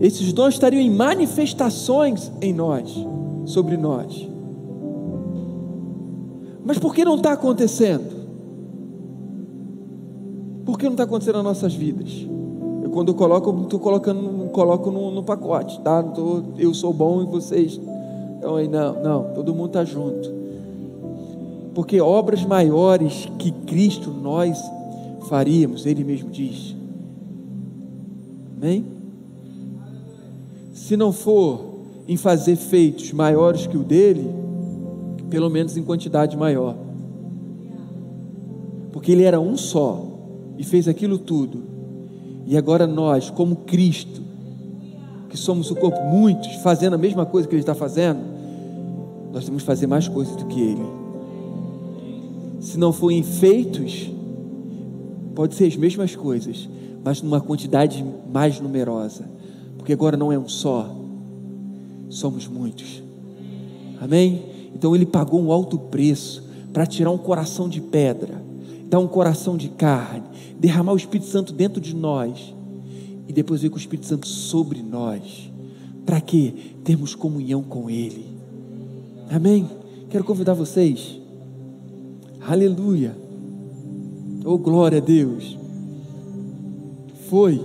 [0.00, 2.92] Esses dons estariam em manifestações em nós,
[3.44, 4.28] sobre nós.
[6.64, 8.22] Mas por que não está acontecendo?
[10.64, 12.26] Por que não está acontecendo nas nossas vidas?
[12.82, 16.02] Eu, quando eu coloco, eu estou colocando, coloco no, no pacote, tá?
[16.02, 17.80] Tô, eu sou bom e vocês
[18.42, 20.28] então aí, não, não, todo mundo está junto.
[21.76, 24.60] Porque obras maiores que Cristo nós
[25.28, 26.74] faríamos, Ele mesmo diz.
[28.56, 28.84] Amém?
[30.92, 34.30] Se não for em fazer feitos maiores que o dele,
[35.30, 36.76] pelo menos em quantidade maior.
[38.92, 40.06] Porque ele era um só
[40.58, 41.62] e fez aquilo tudo.
[42.44, 44.20] E agora nós, como Cristo,
[45.30, 48.20] que somos o corpo, muitos, fazendo a mesma coisa que ele está fazendo,
[49.32, 50.86] nós temos que fazer mais coisas do que Ele.
[52.60, 54.10] Se não forem feitos,
[55.34, 56.68] pode ser as mesmas coisas,
[57.02, 59.24] mas numa quantidade mais numerosa,
[59.82, 60.88] porque agora não é um só,
[62.08, 63.02] somos muitos.
[64.00, 64.44] Amém?
[64.72, 68.40] Então Ele pagou um alto preço para tirar um coração de pedra,
[68.88, 70.22] dar um coração de carne,
[70.56, 72.54] derramar o Espírito Santo dentro de nós
[73.26, 75.50] e depois vir com o Espírito Santo sobre nós.
[76.06, 76.54] Para quê?
[76.84, 78.24] Termos comunhão com Ele.
[79.28, 79.68] Amém?
[80.08, 81.18] Quero convidar vocês.
[82.40, 83.16] Aleluia.
[84.44, 85.58] Oh, glória a Deus.
[87.28, 87.60] Foi.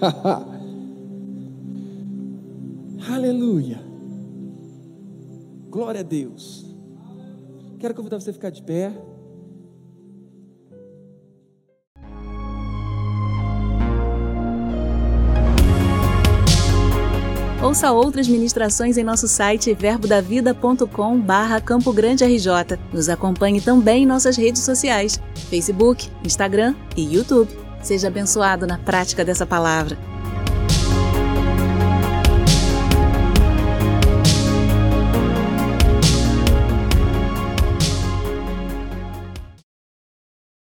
[3.28, 3.78] Aleluia.
[5.68, 6.64] Glória a Deus.
[7.78, 8.90] Quero convidar você a ficar de pé.
[17.62, 22.78] Ouça outras ministrações em nosso site verbodavida.com barra Campo Grande RJ.
[22.94, 25.20] Nos acompanhe também em nossas redes sociais,
[25.50, 27.54] Facebook, Instagram e YouTube.
[27.82, 30.07] Seja abençoado na prática dessa palavra.